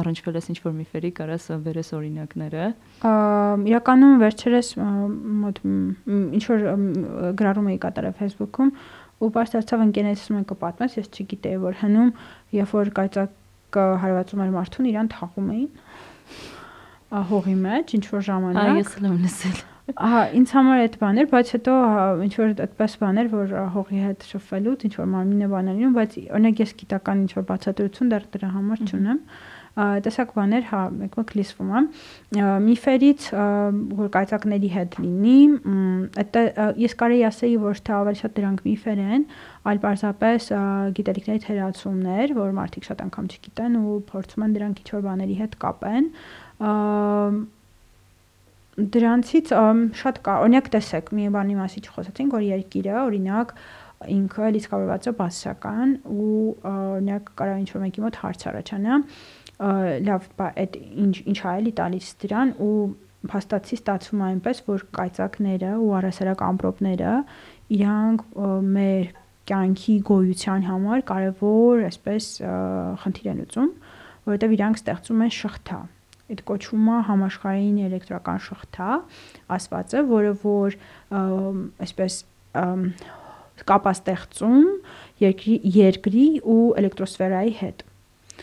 առնչվել 0.00 0.38
ես 0.38 0.48
ինչ-որ 0.54 0.76
միֆերի, 0.76 1.10
կարաս 1.18 1.48
վերես 1.66 1.90
օրինակները։ 1.98 2.68
Իրականում 3.74 4.14
վերջերս 4.22 4.70
մոտ 5.42 5.60
ինչ 5.66 6.44
որ 6.46 6.64
գրառում 7.42 7.70
էի 7.74 7.80
կատարել 7.86 8.16
Facebook-ում 8.22 8.72
ու 9.16 9.30
բարձրացավ 9.32 9.82
ընկերներս 9.86 10.24
մեկը 10.36 10.56
պատմեց, 10.62 10.96
ես 11.00 11.06
չգիտեի 11.16 11.60
որ 11.62 11.78
հնում, 11.82 12.10
երբ 12.52 12.74
որ 12.76 12.90
կայծակ 12.96 13.76
հարվածում 13.76 14.42
էր 14.44 14.52
մարդուն, 14.56 14.88
իրան 14.92 15.08
թաղում 15.16 15.48
էին 15.56 15.70
հողի 17.10 17.56
մեջ 17.62 17.96
ինչ 17.96 18.04
որ 18.12 18.22
ժամանակ։ 18.26 18.62
Այ 18.66 18.78
ես 18.82 18.94
էլ 18.98 19.08
եմ 19.10 19.18
լսել։ 19.26 19.64
Ահա, 19.86 20.22
ինձ 20.34 20.52
համար 20.56 20.80
այդ 20.82 20.94
բաներ, 20.98 21.26
բայց 21.30 21.50
հետո 21.54 21.74
ինչ 22.26 22.32
որ 22.40 22.54
այդպես 22.64 22.94
բաներ, 23.02 23.28
որ 23.30 23.52
հողի 23.76 24.00
հետ 24.02 24.24
շփվելուց 24.32 24.80
ինչ 24.88 24.94
որ 24.98 25.06
մարմինը 25.12 25.50
բանալին, 25.52 25.92
բայց 25.94 26.16
օրինակ 26.26 26.62
ես 26.64 26.72
գիտական 26.80 27.20
ինչ 27.22 27.30
որ 27.36 27.46
բացատրություն 27.52 28.10
դեռ 28.10 28.26
դրա 28.34 28.50
համար 28.56 28.82
չունեմ։ 28.86 29.20
Տեսակ 29.76 30.30
բաներ, 30.32 30.62
հա, 30.70 30.78
մեկ-մեկ 30.96 31.32
լիսվում 31.36 31.72
է։ 31.76 31.80
Միֆերից, 32.66 33.24
որ 33.98 34.06
կայծակների 34.14 34.70
հետ 34.72 34.96
լինի, 35.04 35.40
այդ 36.22 36.38
ես 36.80 36.96
կարեի 37.02 37.24
ասեի, 37.28 37.58
որ 37.60 37.82
թե 37.84 37.94
ավելի 37.98 38.20
շատ 38.22 38.34
դրանք 38.38 38.62
միֆեր 38.66 39.02
են, 39.04 39.26
այլ 39.68 39.82
պարզապես 39.84 40.48
գիտելիքների 40.96 41.44
թերացումներ, 41.44 42.34
որ 42.40 42.56
մարդիկ 42.56 42.88
շատ 42.88 43.04
անգամ 43.04 43.28
չգիտեն 43.36 43.78
ու 43.82 44.00
փորձում 44.08 44.46
են 44.48 44.56
դրանք 44.56 44.80
ինչ 44.80 44.88
որ 44.96 45.06
բաների 45.10 45.38
հետ 45.44 45.60
կապեն 45.66 46.10
դրանցից 48.76 49.50
շատ 50.00 50.20
կա 50.26 50.36
օրինակ 50.44 50.70
տեսեք 50.76 51.10
մի 51.16 51.26
բանի 51.36 51.54
մասի 51.56 51.82
չխոսեցինք 51.86 52.36
որ 52.36 52.44
երկիրը 52.46 52.94
օրինակ 53.02 53.54
ինքը 54.12 54.50
լիցքավորված 54.56 55.08
է 55.08 55.12
բասական 55.16 55.94
ու 56.12 56.40
օրինակ 56.70 57.30
կարող 57.40 57.60
ինչ 57.62 57.68
որ 57.72 57.82
մեկի 57.86 58.04
մոտ 58.04 58.18
հարց 58.22 58.46
առաջանա 58.52 58.98
լավ 60.06 60.28
այդ 60.46 60.76
ինչ 61.06 61.14
ինչ 61.32 61.38
է 61.40 61.48
էլի 61.56 61.72
տալիս 61.80 62.10
դրան 62.26 62.52
ու 62.66 62.76
փաստացի 63.32 63.78
ստացվում 63.80 64.24
այնպես 64.26 64.62
որ 64.66 64.84
կայծակները 64.98 65.70
ու 65.80 65.92
առասարակ 65.98 66.44
ամպրոպները 66.46 67.14
իրանք 67.76 68.26
մեր 68.76 69.08
կյանքի 69.46 69.96
գոյության 70.10 70.68
համար 70.68 71.02
կարևոր 71.08 71.84
այսպես 71.88 72.30
խնդիր 73.02 73.32
են 73.32 73.40
լուծում 73.42 73.70
որովհետև 74.26 74.56
իրանք 74.56 74.80
ստեղծում 74.82 75.24
են 75.26 75.34
շղթա 75.40 75.80
այդ 76.32 76.40
կոչվում 76.50 76.86
է 76.90 77.00
համաշխարհային 77.10 77.82
էլեկտրական 77.86 78.40
շղթա 78.46 78.92
ասվածը, 79.56 80.02
որը 80.10 80.32
որ 80.42 80.78
այսպես 81.86 82.20
կապաստեղծում 83.66 84.64
երկրի 85.22 85.60
երկրի 85.76 86.26
ու 86.44 86.62
էլեկտրոսֆերայի 86.82 87.54
հետ 87.60 87.84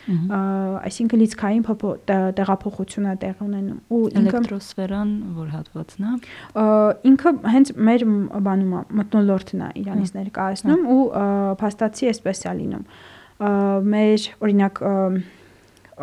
այսինքն 0.03 1.21
լիցքային 1.21 1.65
տեղափոխությունը 2.09 3.13
տեղ 3.21 3.43
ունենում 3.45 3.93
ու 3.93 3.99
էլեկտրոսֆերան 4.19 5.11
որ 5.37 5.51
հատվածն 5.53 6.07
է 6.07 6.63
ինքը 7.11 7.33
հենց 7.53 7.71
մեր 7.89 8.05
բանում 8.47 8.73
է 8.73 8.81
մտնոլորտն 8.99 9.63
է 9.63 9.69
իրանից 9.83 10.15
ներկայացնում 10.17 10.83
ու 10.95 11.05
փաստացի 11.61 12.09
էսպես 12.13 12.43
է 12.43 12.55
լինում 12.63 12.87
մեր 13.93 14.27
օրինակ 14.43 14.83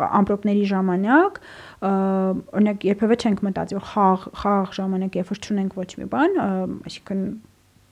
ամպրոպների 0.07 0.65
ժամանակ 0.71 1.39
օրինակ 1.81 2.83
երբևէ 2.85 3.17
չենք 3.21 3.39
մտածի 3.47 3.77
որ 3.77 3.85
խաղ 3.91 4.25
խաղ 4.41 4.73
ժամանակ 4.77 5.15
երբ 5.17 5.31
որ 5.31 5.39
չունենք 5.41 5.77
ոչ 5.81 5.89
մի 6.01 6.07
բան, 6.11 6.35
այսինքն 6.85 7.23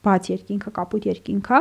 բաց 0.06 0.30
երկինքը, 0.30 0.72
կապույտ 0.78 1.08
երկինքը, 1.10 1.60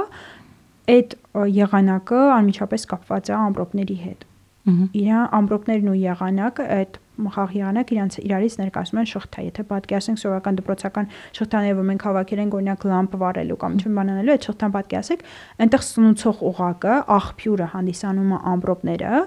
այդ 0.93 1.15
եղանակը 1.59 2.19
անմիջապես 2.37 2.85
կապված 2.93 3.29
է 3.29 3.37
ամպրոպների 3.39 3.97
հետ։ 4.05 4.27
Իրա 4.69 5.19
ամպրոպներն 5.39 5.89
ու 5.89 5.97
եղանակը 5.99 6.65
այդ 6.75 6.97
խաղ 7.35 7.53
եղանակ 7.57 7.91
իրանց 7.95 8.17
իրարից 8.21 8.55
ներկայացնում 8.59 8.99
են 9.01 9.07
շղթա։ 9.11 9.43
Եթե 9.49 9.63
պատկերացնենք 9.69 10.19
սովորական 10.21 10.59
դպրոցական 10.59 11.09
շղթաները, 11.39 11.77
որ 11.79 11.87
մենք 11.89 12.05
հավաքել 12.07 12.41
ենք 12.43 12.57
օրինակ 12.59 12.85
լամպ 12.91 13.17
վառելու 13.23 13.57
կամ 13.63 13.75
ինչ-որ 13.79 13.95
բան 13.97 14.11
անելու, 14.13 14.35
այդ 14.35 14.47
շղթան 14.49 14.75
պատկերացեք, 14.75 15.25
այնտեղ 15.65 15.83
սնուցող 15.89 16.43
ուղակը, 16.49 16.93
աղբյուրը 17.17 17.67
հանդիսանում 17.73 18.29
է 18.29 18.39
ամպրոպները, 18.53 19.23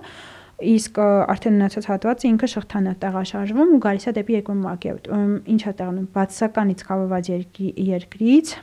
իսկ 0.73 0.99
արդեն 1.03 1.57
ունեցած 1.59 1.89
հատվածը 1.91 2.29
ինքը 2.33 2.49
շղթան 2.53 2.91
է 2.91 2.95
տեղաշարժվում 3.03 3.73
ու 3.77 3.81
գալիս 3.87 4.07
է 4.09 4.15
դեպի 4.19 4.37
երկրորդ 4.39 4.63
մակերտ։ 4.67 5.09
Ինչ 5.53 5.63
է 5.63 5.73
տեղանում 5.83 6.11
բացասականից 6.17 6.85
կառավարված 6.89 7.33
երկրից 7.93 8.55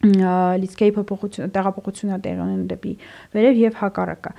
լիցքեի 0.00 0.92
փոփոխություն 0.96 1.50
տեղափոխությունա 1.52 2.18
տեղի 2.24 2.40
ունեն 2.40 2.60
դեպի 2.70 2.92
վերև 3.36 3.58
եւ 3.60 3.74
հակառակը 3.80 4.30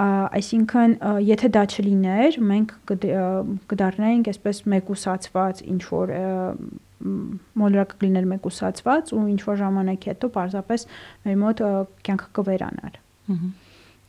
այսինքն 0.00 0.94
եթե 1.26 1.50
դա 1.56 1.64
չլիներ 1.68 2.38
մենք 2.50 2.72
կդառնայինք 3.68 4.30
այսպես 4.32 4.62
մեկուսացված 4.74 5.60
ինչ 5.74 5.82
որ 5.90 6.14
մոլորակը 7.60 8.00
կլիներ 8.00 8.30
մեկուսացված 8.32 9.12
ու 9.16 9.24
ինչ 9.34 9.40
որ 9.44 9.60
ժամանակի 9.60 10.12
հետո 10.14 10.30
պարզապես 10.40 10.86
մեր 11.28 11.38
մոտ 11.44 11.62
կյանքը 12.08 12.32
կվերանար 12.40 12.96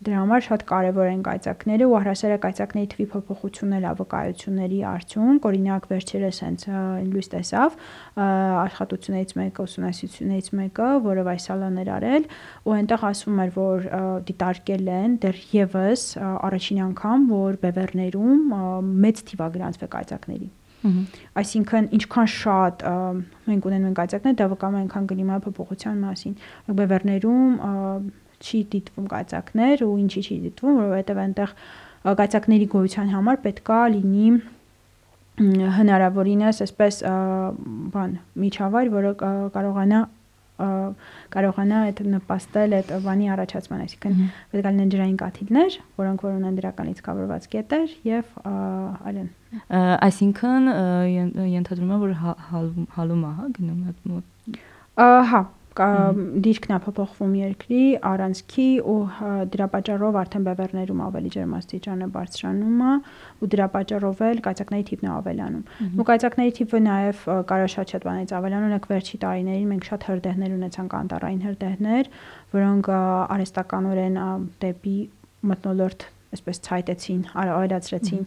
Դրա 0.01 0.17
համար 0.17 0.43
շատ 0.47 0.63
կարևոր 0.65 1.07
են 1.11 1.19
կայծակները 1.25 1.85
ու 1.85 1.95
առհասարակ 1.99 2.39
կայծակների 2.41 2.87
թվի 2.91 3.05
փոփոխությունն 3.11 3.75
էլ 3.77 3.83
ավկայությունների 3.91 4.79
արդյունք, 4.91 5.43
օրինակ 5.49 5.83
վերջերս 5.91 6.39
հենց 6.45 6.63
լույս 7.11 7.29
տեսավ 7.33 7.75
աշխատություններից 8.21 9.35
մեկը, 9.41 9.65
ուսումնասիրություններից 9.69 10.49
մեկը, 10.61 10.87
որով 11.05 11.29
այս 11.35 11.45
սալաներ 11.51 11.91
արել 11.97 12.25
ու 12.65 12.75
այնտեղ 12.81 13.05
ասվում 13.11 13.43
էր, 13.45 13.53
որ 13.61 13.85
դիտարկել 14.31 14.89
են 14.95 15.13
դեռևս 15.27 16.07
առաջին 16.31 16.81
անգամ, 16.87 17.29
որ 17.35 17.61
բևեռներում 17.61 18.57
մեծ 19.05 19.23
թիվ 19.29 19.45
է 19.45 19.51
գրանցվել 19.59 19.93
կայծակների 19.99 20.51
Այսինքն 20.81 21.87
ինչքան 21.93 22.29
շատ 22.33 22.83
մենք 23.45 23.65
ունենք 23.69 23.83
մենք 23.85 23.99
կայծակներ, 23.99 24.37
դա 24.39 24.47
վկայում 24.53 24.77
է 24.77 24.79
այնքան 24.81 25.09
գնիմա 25.11 25.35
փոփոխության 25.45 25.99
մասին։ 26.07 26.33
Բևեռներում 26.79 27.51
չի 28.41 28.61
դիտվում 28.75 29.09
կայծակներ 29.11 29.83
ու 29.87 29.91
ինչի 30.01 30.21
չի 30.27 30.37
դիտվում, 30.45 30.79
որովհետև 30.81 31.21
այնտեղ 31.25 31.53
կայծակների 32.21 32.67
գոյության 32.71 33.13
համար 33.15 33.41
պետքա 33.45 33.81
լինի 33.95 34.31
հնարավորինս 35.77 36.63
այսպես 36.65 36.97
բան 37.93 38.17
միջավայր, 38.41 38.89
որը 38.95 39.13
կարողանա 39.55 40.01
կարողանա 40.61 41.77
այդ 41.87 42.01
նպաստել 42.11 42.75
այդ 42.77 42.89
բանի 43.05 43.29
առաջացման, 43.33 43.79
այսինքն 43.85 44.17
պետք 44.51 44.67
է 44.67 44.73
լինեն 44.75 44.91
ջրային 44.93 45.15
կաթիլներ, 45.21 45.77
որոնք 46.01 46.25
որ 46.27 46.35
ունեն 46.37 46.59
դրականից 46.59 46.99
կավորված 47.07 47.47
կետեր 47.55 47.95
եւ 48.09 48.35
այլն։ 48.51 49.31
Այսինքն 50.09 50.69
ենթադրում 51.55 51.95
եմ 51.95 52.03
որ 52.03 52.13
հալում 52.99 53.25
է, 53.25 53.33
հա, 53.39 53.49
գնում 53.57 53.81
այդ 53.89 54.05
մոտ։ 54.11 54.61
Հա, 55.31 55.41
դիրքն 55.71 56.73
է 56.75 56.77
փոփոխվում 56.83 57.35
երկրի 57.39 57.83
առանցքի 58.09 58.65
ու 58.91 58.95
դրա 59.53 59.67
պատճառով 59.75 60.17
արդեն 60.21 60.47
բևեռներում 60.47 61.03
ավելի 61.05 61.31
ջերմաստիճանը 61.35 62.09
բարձրանում 62.15 62.81
է 62.87 62.95
ու 63.39 63.49
դրա 63.55 63.67
պատճառով 63.75 64.23
էլ 64.27 64.41
կայծակների 64.47 64.85
թիվն 64.91 65.07
է 65.07 65.11
ավելանում։ 65.15 65.63
Ու 65.95 66.07
կայծակների 66.11 66.55
թիվը 66.59 66.81
նաև 66.91 67.23
կարող 67.51 67.71
շատ 67.75 67.95
շատ 67.95 68.07
բանից 68.11 68.33
ավելանում, 68.41 68.67
օրինակ 68.71 68.89
վերջի 68.91 69.21
տարիներին 69.23 69.71
մենք 69.71 69.87
շատ 69.91 70.07
հրդեհներ 70.11 70.55
ունեցանք 70.59 70.97
անտարային 71.01 71.43
հրդեհներ, 71.47 72.11
որոնք 72.51 72.91
արհեստականորեն 73.31 74.19
դեպի 74.65 74.97
մտնոլորտ 75.51 76.09
այսպես 76.31 76.59
ցայտեցին, 76.65 77.21
ավելացրեցին 77.41 78.25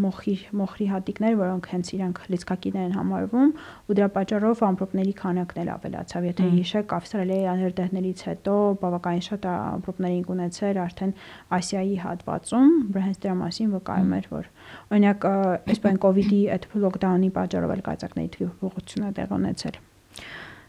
մոխի 0.00 0.34
մոխրի 0.60 0.86
հատիկներ, 0.90 1.36
որոնք 1.40 1.68
հենց 1.70 1.90
իրանք 1.96 2.20
լիցքակիներ 2.30 2.84
են 2.86 2.94
համարվում 2.96 3.50
ու 3.90 3.96
դրա 3.98 4.08
պատճառով 4.14 4.62
ամպրոպների 4.68 5.14
քանակն 5.20 5.60
էլ 5.64 5.70
ավելացավ։ 5.74 6.28
Եթե 6.30 6.50
հիշեք, 6.54 6.94
ավստրալիայի 7.00 7.48
աներդեհներից 7.50 8.22
հետո 8.30 8.54
բավականին 8.84 9.24
շատ 9.26 9.48
ամպրոպների 9.50 10.20
ունեցել 10.36 10.80
արդեն 10.84 11.14
Ասիայի 11.60 11.96
հատվածում, 12.04 12.70
հենց 13.00 13.20
դրա 13.24 13.34
մասին 13.40 13.74
վկայում 13.74 14.14
էր, 14.20 14.30
որ 14.30 14.50
օրինակ 14.94 15.26
այսպես 15.70 15.98
կոവിഡ്ի 16.04 16.40
այդ 16.54 16.68
լոկդաունի 16.84 17.30
պատճառով 17.40 17.74
էլ 17.74 17.84
կայծակների 17.90 18.30
թվի 18.36 18.50
փոփոխություն 18.60 19.10
է 19.10 19.12
տեղ 19.18 19.34
ունեցել։ 19.40 19.80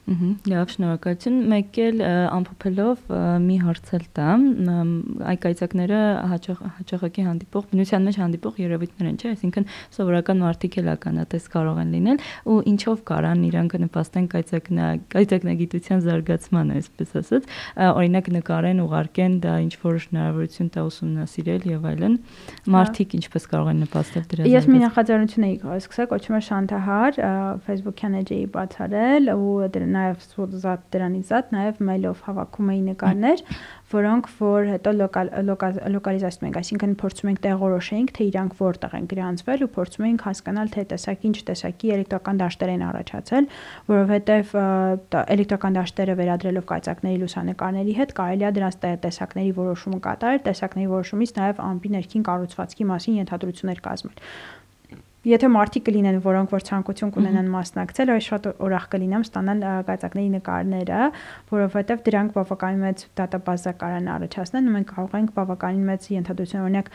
լավ, 0.02 0.72
շնորհակալություն։ 0.74 1.36
Մեկ 1.52 1.78
էլ 1.82 2.00
ամփոփելով 2.34 3.12
մի 3.46 3.58
հարցել 3.62 4.06
տամ, 4.18 4.46
այ 5.30 5.36
կայծակները 5.46 6.00
հաճախ 6.32 6.62
հաճախակի 6.82 7.26
հանդիպող, 7.28 7.68
բնության 7.72 8.08
մեջ 8.10 8.18
հանդիպող 8.22 8.58
երևույթներ 8.62 9.10
են, 9.12 9.20
չէ՞, 9.22 9.32
այսինքն 9.32 9.68
սովորական 9.96 10.42
մարդիկ 10.42 10.78
էլ 10.82 10.90
ականատես 10.96 11.46
կարող 11.54 11.82
են 11.82 11.94
լինել 11.96 12.18
ու 12.52 12.58
ինչով 12.72 13.04
կարան 13.12 13.46
իրանք 13.52 13.78
նպաստեն 13.86 14.28
կայծակնա 14.32 14.90
կայծակնագիտության 15.12 16.04
զարգացմանը, 16.08 16.80
այսպես 16.82 17.16
ասած, 17.22 17.48
օրինակ 17.92 18.32
նկարեն, 18.42 18.82
ուղարկեն 18.82 19.38
դա 19.46 19.54
ինչ 19.62 19.74
որ 19.86 20.02
հնարավորություն 20.02 20.72
տա 20.72 20.86
ուսումնասիրել 20.92 21.68
եւ 21.72 21.88
այլն։ 21.92 22.18
Մարդիկ 22.72 23.16
ինչպես 23.22 23.48
կարող 23.52 23.72
են 23.72 23.82
նպաստել 23.86 24.26
դրա 24.32 24.42
զարգացմանը։ 24.42 24.56
Ես 24.58 24.70
մի 24.72 24.82
նախաձեռնություն 24.82 25.48
էի 25.52 25.56
սկսել, 25.82 26.10
կոչվում 26.12 26.38
է 26.38 26.42
Շանթահար, 26.52 27.20
Facebook-յան 27.68 28.18
էջի 28.22 28.40
բացարել 28.56 29.32
ու 29.36 29.56
դրա 29.72 29.91
նաև 29.96 30.26
զատ 30.62 30.84
դրանից 30.94 31.32
զատ 31.32 31.52
նաև 31.56 31.82
mail-ով 31.88 32.22
հավաքում 32.28 32.72
էի 32.72 32.82
նկարներ, 32.88 33.44
որոնք 33.92 34.30
որ 34.40 34.70
հետո 34.72 34.94
լոկալ 34.98 35.32
լոկալիզացնում 35.96 36.48
ենք, 36.48 36.60
այսինքն 36.62 36.96
փորձում 37.02 37.32
ենք 37.32 37.42
տեղորոշենք, 37.46 38.14
թե 38.18 38.28
իրանք 38.32 38.56
որտեղ 38.62 38.96
են 38.98 39.10
գրանցվել 39.12 39.66
ու 39.66 39.70
փորձում 39.76 40.08
ենք 40.12 40.26
հասկանալ 40.28 40.72
թե 40.72 40.86
տեսակի 40.92 41.28
ինչ 41.32 41.38
տեսակի 41.52 41.92
էլեկտրական 41.96 42.42
դաշտեր 42.42 42.72
են 42.72 42.86
առաջացել, 42.92 43.50
որովհետև 43.92 44.56
էլեկտրական 45.36 45.78
դաշտերը 45.82 46.16
վերադրելով 46.22 46.66
կայծակների 46.72 47.22
լուսանկարների 47.26 47.98
հետ 48.00 48.16
կարելի 48.22 48.48
է 48.48 48.54
դրանց 48.62 48.80
տեսակների 49.06 49.54
որոշումը 49.62 50.02
կատարել, 50.08 50.42
տեսակների 50.48 50.90
որոշումից 50.96 51.36
նաև 51.42 51.62
ամպի 51.72 51.94
ներքին 51.98 52.26
կառուցվածքի 52.32 52.90
մասին 52.92 53.22
ենթադրություններ 53.22 53.86
կազմել 53.92 54.26
եթե 55.22 55.48
մարդիկ 55.54 55.84
կլինեն, 55.86 56.16
որոնք 56.26 56.54
որ 56.56 56.64
ցանկություն 56.66 57.12
կունենան 57.14 57.50
մասնակցել, 57.54 58.12
այ 58.12 58.22
շատ 58.26 58.48
ուրախ 58.66 58.86
կլինեմ 58.94 59.26
ստանալ 59.28 59.60
գածակների 59.86 60.32
նկարները, 60.36 61.02
որովհետև 61.52 62.02
դրանք 62.08 62.34
բավականին 62.38 62.82
մեծ 62.82 63.04
դատաբազակարան 63.22 64.10
առաջացնեն 64.16 64.72
ու 64.72 64.74
մենք 64.76 64.94
կարող 64.98 65.18
ենք 65.22 65.34
բավականին 65.38 65.86
մեծ 65.92 66.08
ենթադրություն 66.18 66.66
օրինակ 66.66 66.92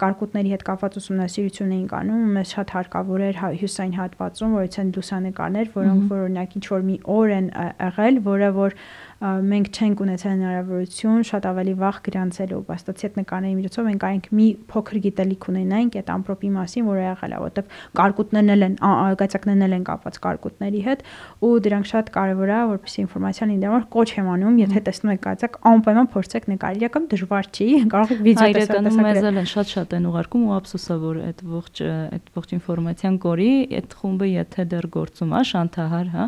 կարկուտների 0.00 0.54
հետ 0.56 0.64
կապված 0.70 0.98
ուսումնասիրություն 1.04 1.74
էին 1.76 1.86
կանում, 1.92 2.24
մեզ 2.36 2.54
շատ 2.56 2.72
հարկավոր 2.76 3.26
էր 3.26 3.40
հյուսային 3.60 3.96
հատվածում, 4.00 4.56
որից 4.56 4.78
են 4.80 4.94
լուսանկարներ, 4.96 5.72
որոնք 5.76 6.08
որ 6.16 6.24
օրինակ 6.26 6.56
ինչ 6.56 6.66
որ 6.72 6.86
մի 6.86 6.96
օր 7.16 7.36
են 7.36 7.50
եղել, 7.76 8.20
որը 8.24 8.50
որ 8.56 8.80
մենք 9.16 9.68
չենք 9.72 10.00
ունեցել 10.04 10.32
հնարավորություն 10.34 11.22
շատ 11.24 11.46
ավելի 11.48 11.72
վաղ 11.80 11.98
գրանցելու, 12.04 12.58
բաստացի 12.68 13.06
այդ 13.06 13.14
նկարների 13.16 13.54
միջոցով 13.56 13.86
մենք 13.86 14.02
այնք 14.06 14.26
մի 14.36 14.48
փոքր 14.68 14.98
գիտելիք 15.06 15.46
ունենայինք 15.52 15.96
այդ 15.96 16.10
ամպրոպի 16.16 16.50
մասին, 16.56 16.84
որը 16.86 17.04
եղել 17.06 17.32
է, 17.32 17.38
որտեվ 17.46 17.70
կարկուտներն 17.96 18.66
են 18.66 18.76
գայցակներն 19.16 19.64
էլ 19.66 19.76
են 19.76 19.86
կապված 19.86 20.18
կարկուտների 20.26 20.82
հետ 20.86 21.04
ու 21.46 21.52
դրանք 21.64 21.88
շատ 21.96 22.12
կարևոր 22.16 22.52
է, 22.52 22.60
որպեսզի 22.76 23.00
ինֆորմացիան 23.06 23.54
ինձ 23.56 23.66
համար 23.66 23.86
կոչ 23.96 24.08
եմ 24.16 24.28
անում, 24.36 24.60
եթե 24.66 24.82
տեսնում 24.86 25.12
եք 25.16 25.22
գայցակ, 25.26 25.58
անպայման 25.72 26.10
փորձեք 26.12 26.48
նկարել, 26.52 26.80
իրական 26.86 27.08
դժվար 27.16 27.50
չի, 27.56 27.68
կարող 27.96 28.12
եք 28.16 28.22
վիդեո 28.26 28.52
տեսնել։ 28.56 28.76
Այրեկանում 28.76 29.00
մեզ 29.06 29.20
էլ 29.26 29.40
են 29.40 29.50
շատ-շատ 29.56 29.96
են 29.96 30.08
ուղարկում 30.12 30.46
ու 30.46 30.54
ափսոսա 30.56 30.96
որ 31.06 31.20
այդ 31.26 31.42
ողջ 31.56 31.82
այդ 31.86 32.30
ողջ 32.36 32.54
ինֆորմացիան 32.56 33.18
կորի, 33.26 33.50
այդ 33.80 33.96
խումբը 34.00 34.28
եթե 34.36 34.66
դեռ 34.76 34.88
գործում 34.96 35.34
է, 35.36 35.42
շանթահար, 35.50 36.10
հա, 36.16 36.26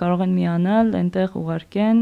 կարող 0.00 0.24
են 0.24 0.34
միանալ, 0.34 0.92
այնտեղ 1.04 1.36
ուղարկեն 1.44 2.00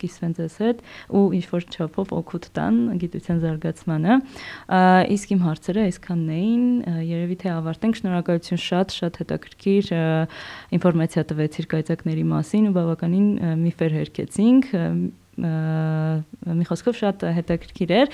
կիսվեն 0.00 0.32
ձեզ 0.38 0.56
հետ 0.62 0.80
ու 1.16 1.24
ինչ 1.36 1.44
որ 1.52 1.66
չափով 1.76 2.14
օգուտ 2.20 2.48
տան 2.56 2.78
գիտության 3.02 3.42
զարգացմանը։ 3.44 4.16
Իսկ 5.16 5.34
իմ 5.36 5.44
հարցերը 5.46 5.84
այսքանն 5.86 6.32
էին, 6.36 6.64
երևի 7.10 7.36
թե 7.42 7.52
ավարտենք։ 7.56 8.00
Շնորհակալություն 8.00 8.62
շատ, 8.66 8.96
շատ 8.96 9.20
հետաքրքիր 9.22 9.92
ինֆորմացիա 10.76 11.26
տվեցիր 11.30 11.70
կայծակների 11.76 12.26
մասին 12.36 12.70
ու 12.70 12.74
բավականին 12.76 13.30
միֆեր 13.66 13.96
հերքեցինք 14.00 14.74
մի 15.36 16.66
խոսքով 16.70 16.98
շատ 17.00 17.24
հետաքրքիր 17.36 17.92
էր։ 18.00 18.10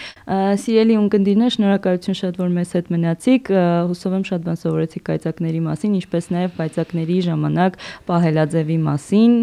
Սիրելի 0.62 0.98
ունկնդիրներ, 1.02 1.54
շնորհակալություն 1.56 2.18
շատ 2.22 2.40
որ 2.42 2.52
մեզ 2.58 2.74
հետ 2.78 2.92
մնացիք։ 2.96 3.52
Հուսով 3.92 4.18
եմ 4.18 4.26
շատ 4.32 4.46
բան 4.48 4.60
սովորեցիք 4.66 5.06
կայծակների 5.12 5.64
մասին, 5.70 5.96
ինչպես 6.02 6.30
նաև 6.34 6.60
կայծակների 6.60 7.18
ժամանակ 7.30 7.80
պահելաձևի 8.10 8.78
մասին։ 8.90 9.40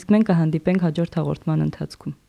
Իսկ 0.00 0.14
մենք 0.16 0.30
կհանդիպենք 0.32 0.86
հաջորդ 0.88 1.18
հաղորդման 1.20 1.66
ընթացքում։ 1.68 2.20